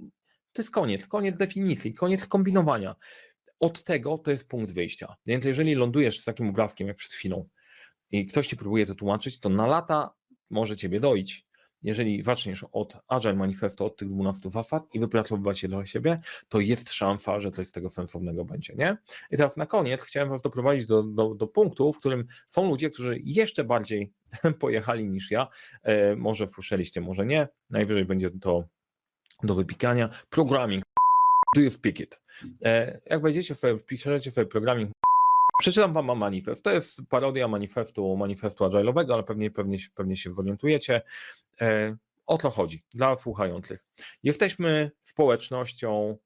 to 0.53 0.61
jest 0.61 0.71
koniec, 0.71 1.07
koniec 1.07 1.37
definicji, 1.37 1.93
koniec 1.93 2.27
kombinowania 2.27 2.95
od 3.59 3.83
tego 3.83 4.17
to 4.17 4.31
jest 4.31 4.47
punkt 4.47 4.73
wyjścia. 4.73 5.15
Więc 5.25 5.45
jeżeli 5.45 5.75
lądujesz 5.75 6.19
z 6.19 6.25
takim 6.25 6.49
obrazkiem 6.49 6.87
jak 6.87 6.97
przed 6.97 7.13
chwilą 7.13 7.49
i 8.11 8.25
ktoś 8.25 8.47
ci 8.47 8.57
próbuje 8.57 8.85
to 8.85 8.95
tłumaczyć, 8.95 9.39
to 9.39 9.49
na 9.49 9.67
lata 9.67 10.13
może 10.49 10.77
ciebie 10.77 10.99
dojść. 10.99 11.47
Jeżeli 11.83 12.23
zaczniesz 12.23 12.65
od 12.71 12.97
Agile 13.07 13.35
Manifesto, 13.35 13.85
od 13.85 13.97
tych 13.97 14.09
12 14.09 14.49
zasad 14.49 14.83
i 14.93 14.99
wypracowywać 14.99 15.63
je 15.63 15.69
dla 15.69 15.85
siebie, 15.85 16.19
to 16.49 16.59
jest 16.59 16.91
szansa, 16.91 17.39
że 17.39 17.51
coś 17.51 17.67
z 17.67 17.71
tego 17.71 17.89
sensownego 17.89 18.45
będzie, 18.45 18.75
nie? 18.75 18.97
I 19.31 19.37
teraz 19.37 19.57
na 19.57 19.65
koniec 19.65 20.01
chciałem 20.01 20.29
was 20.29 20.41
doprowadzić 20.41 20.85
do, 20.85 21.03
do, 21.03 21.35
do 21.35 21.47
punktu, 21.47 21.93
w 21.93 21.99
którym 21.99 22.27
są 22.47 22.69
ludzie, 22.69 22.89
którzy 22.89 23.19
jeszcze 23.23 23.63
bardziej 23.63 24.13
pojechali 24.59 25.09
niż 25.09 25.31
ja. 25.31 25.47
E, 25.83 26.15
może 26.15 26.47
słyszeliście, 26.47 27.01
może 27.01 27.25
nie. 27.25 27.47
Najwyżej 27.69 28.05
będzie 28.05 28.31
to 28.31 28.63
do 29.43 29.55
wypikania. 29.55 30.09
Programming 30.29 30.86
you 31.55 31.69
speak 31.69 31.99
it? 31.99 32.19
E, 32.65 32.99
jak 33.05 33.21
wejdziecie 33.21 33.55
sobie, 33.55 33.77
wpiszecie 33.77 34.31
sobie 34.31 34.47
programming, 34.47 34.91
przeczytam 35.59 35.93
wam 35.93 36.17
manifest. 36.17 36.63
To 36.63 36.71
jest 36.71 37.01
parodia 37.09 37.47
manifestu, 37.47 38.17
manifestu 38.17 38.65
agile'owego, 38.65 39.13
ale 39.13 39.23
pewnie, 39.23 39.51
pewnie, 39.51 39.77
pewnie 39.95 40.17
się 40.17 40.33
zorientujecie. 40.33 41.01
E, 41.61 41.97
o 42.27 42.37
co 42.37 42.49
chodzi 42.49 42.83
dla 42.93 43.15
słuchających? 43.15 43.85
Jesteśmy 44.23 44.91
społecznością 45.01 46.17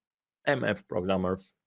MF 0.44 0.84
Programmers, 0.84 1.62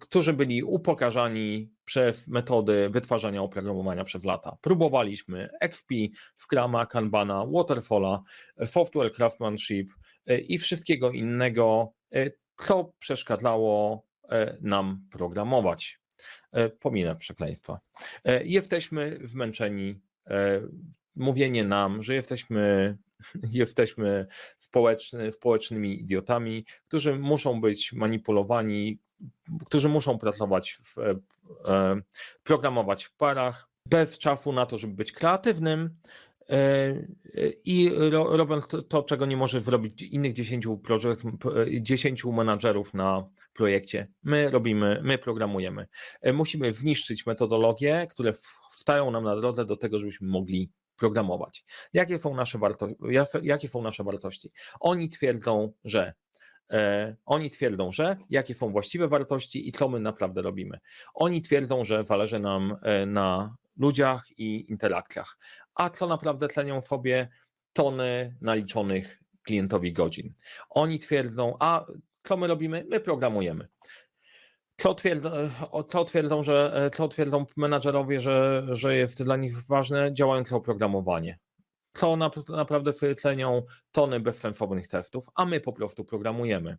którzy 0.00 0.32
byli 0.32 0.62
upokarzani 0.62 1.72
przez 1.84 2.28
metody 2.28 2.90
wytwarzania 2.90 3.42
oprogramowania 3.42 4.04
przez 4.04 4.24
lata. 4.24 4.56
Próbowaliśmy 4.60 5.48
XP, 5.60 5.94
Scrama, 6.36 6.86
Kanbana, 6.86 7.46
Waterfalla, 7.46 8.22
Software 8.66 9.12
Craftsmanship 9.12 9.92
e, 10.26 10.38
i 10.38 10.58
wszystkiego 10.58 11.10
innego 11.10 11.92
co 12.66 12.92
przeszkadzało 12.98 14.02
e, 14.28 14.56
nam 14.60 15.06
programować. 15.10 16.00
E, 16.52 16.68
pominę 16.68 17.16
przekleństwa. 17.16 17.80
E, 18.24 18.44
jesteśmy 18.44 19.18
zmęczeni. 19.24 20.00
Mówienie 21.16 21.64
nam, 21.64 22.02
że 22.02 22.14
jesteśmy, 22.14 22.96
jesteśmy 23.62 24.26
społeczny, 24.58 25.32
społecznymi 25.32 26.00
idiotami, 26.00 26.64
którzy 26.88 27.18
muszą 27.18 27.60
być 27.60 27.92
manipulowani, 27.92 28.98
którzy 29.66 29.88
muszą 29.88 30.18
pracować, 30.18 30.78
w, 30.82 30.94
programować 32.42 33.04
w 33.04 33.16
parach, 33.16 33.68
bez 33.86 34.18
czasu 34.18 34.52
na 34.52 34.66
to, 34.66 34.78
żeby 34.78 34.94
być 34.94 35.12
kreatywnym, 35.12 35.90
i 37.64 37.90
robiąc 38.12 38.64
to, 38.88 39.02
czego 39.02 39.26
nie 39.26 39.36
może 39.36 39.60
zrobić 39.60 40.02
innych 40.02 40.32
10, 40.32 40.66
projekt, 40.82 41.22
10 41.80 42.24
menadżerów 42.24 42.94
na 42.94 43.28
projekcie. 43.52 44.08
My 44.22 44.50
robimy, 44.50 45.00
my 45.04 45.18
programujemy. 45.18 45.86
E, 46.20 46.32
musimy 46.32 46.72
zniszczyć 46.72 47.26
metodologie, 47.26 48.06
które 48.10 48.32
wstają 48.72 49.10
nam 49.10 49.24
na 49.24 49.36
drodze 49.36 49.64
do 49.64 49.76
tego, 49.76 49.98
żebyśmy 49.98 50.28
mogli 50.28 50.70
programować. 50.96 51.64
Jakie 51.92 52.18
są 52.18 52.34
nasze, 52.34 52.58
warto, 52.58 52.88
jakie 53.42 53.68
są 53.68 53.82
nasze 53.82 54.04
wartości? 54.04 54.50
Oni 54.80 55.10
twierdzą, 55.10 55.72
że 55.84 56.12
e, 56.70 57.16
oni 57.26 57.50
twierdzą, 57.50 57.92
że 57.92 58.16
jakie 58.30 58.54
są 58.54 58.72
właściwe 58.72 59.08
wartości 59.08 59.68
i 59.68 59.72
co 59.72 59.88
my 59.88 60.00
naprawdę 60.00 60.42
robimy. 60.42 60.78
Oni 61.14 61.42
twierdzą, 61.42 61.84
że 61.84 62.04
zależy 62.04 62.38
nam 62.38 62.76
na 63.06 63.56
ludziach 63.76 64.24
i 64.38 64.70
interakcjach 64.70 65.38
a 65.74 65.90
co 65.90 66.06
naprawdę 66.06 66.48
tlenią 66.48 66.80
sobie 66.80 67.28
tony 67.72 68.36
naliczonych 68.40 69.22
klientowi 69.42 69.92
godzin. 69.92 70.34
Oni 70.70 70.98
twierdzą, 70.98 71.56
a 71.60 71.86
co 72.22 72.36
my 72.36 72.46
robimy? 72.46 72.86
My 72.88 73.00
programujemy. 73.00 73.68
Co 74.76 74.94
twierdzą, 74.94 75.30
co 75.88 76.04
twierdzą, 76.04 76.44
że, 76.44 76.90
co 76.96 77.08
twierdzą 77.08 77.46
menadżerowie, 77.56 78.20
że, 78.20 78.66
że 78.70 78.96
jest 78.96 79.22
dla 79.22 79.36
nich 79.36 79.66
ważne? 79.66 80.14
Działające 80.14 80.56
oprogramowanie. 80.56 81.38
Co 81.92 82.16
na, 82.16 82.30
naprawdę 82.48 82.92
tlenią 83.16 83.62
tony 83.92 84.20
bezsensownych 84.20 84.88
testów, 84.88 85.26
a 85.34 85.44
my 85.44 85.60
po 85.60 85.72
prostu 85.72 86.04
programujemy. 86.04 86.76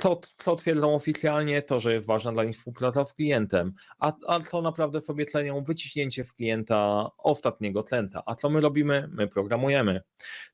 To, 0.00 0.20
co 0.38 0.56
twierdzą 0.56 0.94
oficjalnie, 0.94 1.62
to, 1.62 1.80
że 1.80 1.94
jest 1.94 2.06
ważna 2.06 2.32
dla 2.32 2.44
nich 2.44 2.56
współpraca 2.56 3.04
z 3.04 3.14
klientem, 3.14 3.74
a, 3.98 4.12
a 4.26 4.40
to 4.40 4.62
naprawdę 4.62 5.00
sobie 5.00 5.26
tlenią 5.26 5.64
wyciśnięcie 5.64 6.24
w 6.24 6.34
klienta 6.34 7.10
ostatniego 7.18 7.82
tlenta. 7.82 8.22
A 8.26 8.34
co 8.34 8.50
my 8.50 8.60
robimy? 8.60 9.08
My 9.12 9.28
programujemy. 9.28 10.00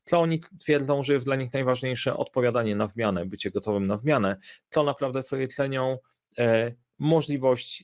Co 0.05 0.19
oni 0.19 0.41
twierdzą, 0.59 1.03
że 1.03 1.13
jest 1.13 1.25
dla 1.25 1.35
nich 1.35 1.53
najważniejsze? 1.53 2.17
Odpowiadanie 2.17 2.75
na 2.75 2.87
zmianę, 2.87 3.25
bycie 3.25 3.51
gotowym 3.51 3.87
na 3.87 3.97
zmianę. 3.97 4.37
Co 4.69 4.83
naprawdę 4.83 5.23
sobie 5.23 5.47
tlenią? 5.47 5.97
E, 6.37 6.71
możliwość, 6.99 7.83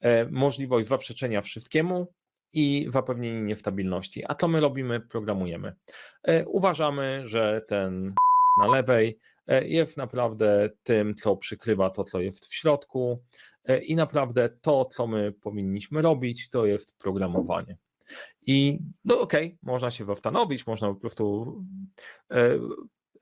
e, 0.00 0.26
możliwość 0.30 0.88
zaprzeczenia 0.88 1.40
wszystkiemu, 1.42 2.12
i 2.54 2.86
zapewnienie 2.90 3.42
niestabilności. 3.42 4.24
A 4.28 4.34
to 4.34 4.48
my 4.48 4.60
robimy, 4.60 5.00
programujemy. 5.00 5.74
E, 6.22 6.46
uważamy, 6.46 7.22
że 7.24 7.62
ten 7.68 8.14
na 8.60 8.66
lewej 8.66 9.18
jest 9.46 9.96
naprawdę 9.96 10.70
tym, 10.82 11.14
co 11.14 11.36
przykrywa 11.36 11.90
to, 11.90 12.04
co 12.04 12.20
jest 12.20 12.46
w 12.46 12.54
środku 12.54 13.22
e, 13.64 13.78
i 13.78 13.96
naprawdę 13.96 14.48
to, 14.48 14.84
co 14.84 15.06
my 15.06 15.32
powinniśmy 15.32 16.02
robić, 16.02 16.48
to 16.48 16.66
jest 16.66 16.92
programowanie. 16.98 17.76
I 18.46 18.78
no 19.04 19.20
okej, 19.20 19.46
okay, 19.46 19.58
można 19.62 19.90
się 19.90 20.04
zastanowić, 20.04 20.66
można 20.66 20.88
po 20.88 20.94
prostu 20.94 21.56
e, 22.30 22.58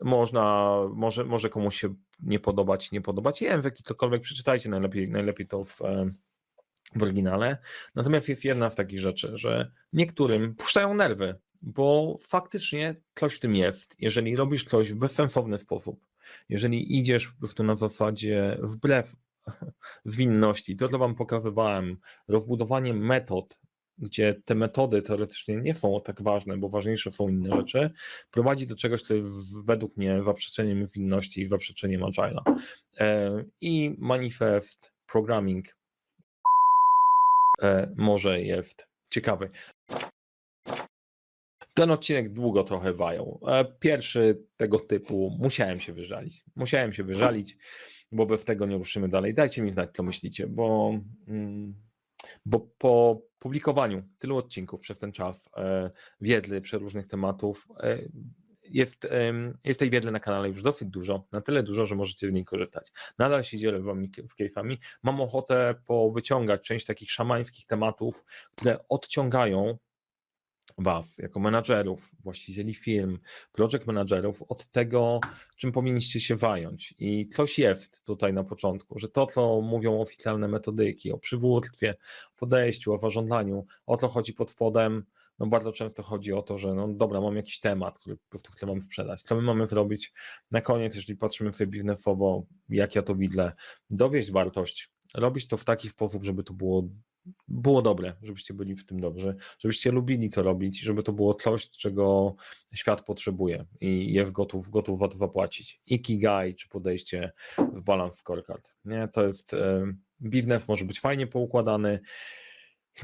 można, 0.04 0.76
może, 0.94 1.24
może 1.24 1.48
komuś 1.48 1.80
się 1.80 1.94
nie 2.20 2.40
podobać, 2.40 2.92
nie 2.92 3.00
podobać 3.00 3.42
język 3.42 3.80
i 3.80 3.82
cokolwiek 3.82 4.22
przeczytajcie, 4.22 4.68
najlepiej, 4.68 5.08
najlepiej 5.08 5.46
to 5.46 5.64
w, 5.64 5.78
w 6.96 7.02
oryginale. 7.02 7.58
Natomiast 7.94 8.28
jest 8.28 8.44
jedna 8.44 8.70
z 8.70 8.74
takich 8.74 9.00
rzeczy, 9.00 9.32
że 9.34 9.72
niektórym 9.92 10.54
puszczają 10.54 10.94
nerwy, 10.94 11.38
bo 11.62 12.16
faktycznie 12.20 12.96
coś 13.14 13.34
w 13.34 13.40
tym 13.40 13.56
jest. 13.56 13.96
Jeżeli 13.98 14.36
robisz 14.36 14.64
coś 14.64 14.92
w 14.92 14.96
bezsensowny 14.96 15.58
sposób, 15.58 16.11
jeżeli 16.48 16.98
idziesz 16.98 17.28
po 17.28 17.38
prostu 17.38 17.62
na 17.62 17.76
zasadzie 17.76 18.58
wbrew 18.62 19.16
zwinności, 20.04 20.76
to 20.76 20.88
co 20.88 20.98
Wam 20.98 21.14
pokazywałem, 21.14 21.96
rozbudowanie 22.28 22.94
metod 22.94 23.58
gdzie 23.98 24.34
te 24.44 24.54
metody 24.54 25.02
teoretycznie 25.02 25.56
nie 25.56 25.74
są 25.74 26.00
tak 26.04 26.22
ważne, 26.22 26.56
bo 26.56 26.68
ważniejsze 26.68 27.12
są 27.12 27.28
inne 27.28 27.56
rzeczy, 27.56 27.90
prowadzi 28.30 28.66
do 28.66 28.76
czegoś, 28.76 29.02
co 29.02 29.14
jest 29.14 29.66
według 29.66 29.96
mnie 29.96 30.22
zaprzeczeniem 30.22 30.86
winności 30.86 31.42
i 31.42 31.46
zaprzeczeniem 31.46 32.00
agile'a. 32.00 32.42
E, 33.00 33.44
I 33.60 33.96
manifest 33.98 34.92
programming 35.12 35.76
e, 37.62 37.94
może 37.96 38.42
jest 38.42 38.86
ciekawy. 39.10 39.50
Ten 41.74 41.90
odcinek 41.90 42.32
długo 42.32 42.64
trochę 42.64 42.92
wajął. 42.92 43.40
E, 43.46 43.64
pierwszy 43.64 44.42
tego 44.56 44.78
typu 44.78 45.36
musiałem 45.38 45.80
się 45.80 45.92
wyżalić. 45.92 46.44
Musiałem 46.56 46.92
się 46.92 47.04
wyżalić, 47.04 47.56
bo 48.12 48.26
bez 48.26 48.44
tego 48.44 48.66
nie 48.66 48.76
ruszymy 48.76 49.08
dalej. 49.08 49.34
Dajcie 49.34 49.62
mi 49.62 49.70
znać, 49.70 49.90
co 49.92 50.02
myślicie, 50.02 50.46
bo, 50.46 50.94
mm, 51.28 51.74
bo 52.46 52.60
po 52.78 53.22
publikowaniu 53.38 54.02
tylu 54.18 54.36
odcinków 54.36 54.80
przez 54.80 54.98
ten 54.98 55.12
czas, 55.12 55.48
e, 55.56 55.90
wiedzy 56.20 56.60
przeróżnych 56.60 57.06
tematów, 57.06 57.68
e, 57.80 57.98
jest, 58.72 59.08
jest 59.64 59.80
tej 59.80 59.90
wiedzy 59.90 60.10
na 60.10 60.20
kanale 60.20 60.48
już 60.48 60.62
dosyć 60.62 60.88
dużo, 60.88 61.26
na 61.32 61.40
tyle 61.40 61.62
dużo, 61.62 61.86
że 61.86 61.94
możecie 61.94 62.28
w 62.28 62.32
niej 62.32 62.44
korzystać. 62.44 62.92
Nadal 63.18 63.44
się 63.44 63.58
dzielę 63.58 63.80
wami 63.80 64.10
w 64.28 64.36
case'ami. 64.42 64.76
Mam 65.02 65.20
ochotę 65.20 65.74
powyciągać 65.86 66.62
część 66.62 66.86
takich 66.86 67.10
szamańskich 67.10 67.66
tematów, 67.66 68.24
które 68.54 68.78
odciągają 68.88 69.78
Was, 70.78 71.18
jako 71.18 71.40
menadżerów, 71.40 72.10
właścicieli 72.20 72.74
firm, 72.74 73.18
project 73.52 73.86
managerów, 73.86 74.42
od 74.42 74.66
tego, 74.66 75.20
czym 75.56 75.72
powinniście 75.72 76.20
się 76.20 76.36
zająć. 76.36 76.94
I 76.98 77.28
coś 77.28 77.58
jest 77.58 78.04
tutaj 78.04 78.32
na 78.32 78.44
początku, 78.44 78.98
że 78.98 79.08
to, 79.08 79.26
co 79.26 79.60
mówią 79.60 80.00
oficjalne 80.00 80.48
metodyki 80.48 81.12
o 81.12 81.18
przywództwie, 81.18 81.94
podejściu, 82.36 82.92
o 82.92 82.98
zarządzaniu, 82.98 83.66
o 83.86 83.96
to 83.96 84.08
chodzi 84.08 84.32
pod 84.32 84.50
spodem, 84.50 85.04
no 85.38 85.46
bardzo 85.46 85.72
często 85.72 86.02
chodzi 86.02 86.32
o 86.32 86.42
to, 86.42 86.58
że 86.58 86.74
no 86.74 86.88
dobra, 86.88 87.20
mam 87.20 87.36
jakiś 87.36 87.60
temat, 87.60 87.98
który 87.98 88.16
po 88.16 88.28
prostu 88.28 88.52
chcę 88.52 88.66
Wam 88.66 88.80
sprzedać. 88.80 89.22
Co 89.22 89.34
my 89.34 89.42
mamy 89.42 89.66
zrobić 89.66 90.12
na 90.50 90.60
koniec, 90.60 90.94
jeżeli 90.94 91.16
patrzymy 91.16 91.52
sobie 91.52 91.70
biznesowo, 91.70 92.46
jak 92.68 92.94
ja 92.94 93.02
to 93.02 93.14
widzę, 93.14 93.52
dowieść 93.90 94.32
wartość, 94.32 94.90
robić 95.14 95.46
to 95.46 95.56
w 95.56 95.64
taki 95.64 95.88
sposób, 95.88 96.24
żeby 96.24 96.44
to 96.44 96.52
było 96.52 96.88
było 97.48 97.82
dobre, 97.82 98.12
żebyście 98.22 98.54
byli 98.54 98.76
w 98.76 98.86
tym 98.86 99.00
dobrzy, 99.00 99.36
żebyście 99.58 99.90
lubili 99.90 100.30
to 100.30 100.42
robić, 100.42 100.80
żeby 100.80 101.02
to 101.02 101.12
było 101.12 101.34
coś, 101.34 101.70
czego 101.70 102.34
świat 102.74 103.04
potrzebuje 103.04 103.64
i 103.80 104.12
jest 104.12 104.32
gotów, 104.32 104.70
gotów 104.70 105.00
za 105.00 105.08
to 105.08 105.18
zapłacić. 105.18 105.80
Ikigai 105.86 106.54
czy 106.54 106.68
podejście 106.68 107.32
w 107.58 107.82
balance 107.82 108.16
scorecard. 108.16 108.74
Nie, 108.84 109.08
to 109.12 109.26
jest 109.26 109.52
biznes 110.22 110.68
może 110.68 110.84
być 110.84 111.00
fajnie 111.00 111.26
poukładany, 111.26 112.00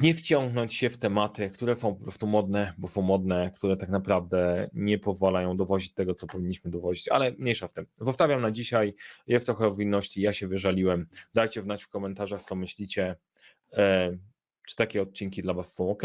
nie 0.01 0.15
wciągnąć 0.15 0.75
się 0.75 0.91
w 0.91 0.99
tematy, 0.99 1.51
które 1.51 1.77
są 1.77 1.95
po 1.95 2.03
prostu 2.03 2.27
modne, 2.27 2.73
bo 2.79 2.89
są 2.89 3.03
modne, 3.03 3.53
które 3.57 3.77
tak 3.77 3.89
naprawdę 3.89 4.71
nie 4.73 4.99
pozwalają 4.99 5.57
dowozić 5.57 5.95
tego, 5.95 6.15
co 6.15 6.27
powinniśmy 6.27 6.71
dowozić, 6.71 7.09
ale 7.09 7.33
mniejsza 7.39 7.69
w 7.69 7.73
tym. 7.73 7.87
Zostawiam 8.01 8.41
na 8.41 8.51
dzisiaj, 8.51 8.95
jest 9.27 9.47
trochę 9.47 9.77
winności, 9.77 10.21
ja 10.21 10.33
się 10.33 10.49
wyżaliłem. 10.49 11.07
Dajcie 11.35 11.63
znać 11.63 11.83
w 11.83 11.89
komentarzach, 11.89 12.45
co 12.49 12.55
myślicie. 12.55 13.17
Czy 14.69 14.77
takie 14.77 15.03
odcinki 15.03 15.43
dla 15.43 15.55
Was 15.55 15.75
są 15.75 15.91
ok, 15.91 16.03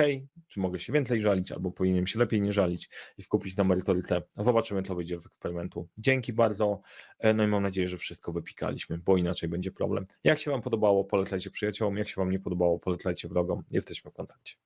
czy 0.48 0.60
mogę 0.60 0.80
się 0.80 0.94
więcej 0.94 1.22
żalić, 1.22 1.52
albo 1.52 1.72
powinienem 1.72 2.08
się 2.08 2.20
lepiej 2.20 2.42
nie 2.42 2.54
żalić 2.54 2.90
i 3.18 3.22
skupić 3.22 3.56
na 3.56 3.64
merytoryce. 3.64 4.22
Zobaczymy, 4.38 4.84
co 4.84 4.96
wyjdzie 4.96 5.20
z 5.22 5.26
eksperymentu. 5.26 5.88
Dzięki 5.98 6.34
bardzo, 6.34 6.82
e, 7.20 7.34
no 7.34 7.44
i 7.44 7.48
mam 7.48 7.64
nadzieję, 7.64 7.88
że 7.88 7.98
wszystko 7.98 8.32
wypikaliśmy, 8.32 8.98
bo 8.98 9.18
inaczej 9.18 9.50
będzie 9.50 9.72
problem. 9.72 10.06
Jak 10.24 10.40
się 10.40 10.52
Wam 10.52 10.62
podobało, 10.62 11.04
polecajcie 11.04 11.50
przyjaciołom, 11.52 11.98
jak 11.98 12.08
się 12.08 12.16
Wam 12.18 12.32
nie 12.32 12.40
podobało, 12.40 12.80
polecajcie 12.80 13.28
wrogom. 13.28 13.64
Jesteśmy 13.72 14.12
w 14.12 14.14
kontakcie. 14.14 14.64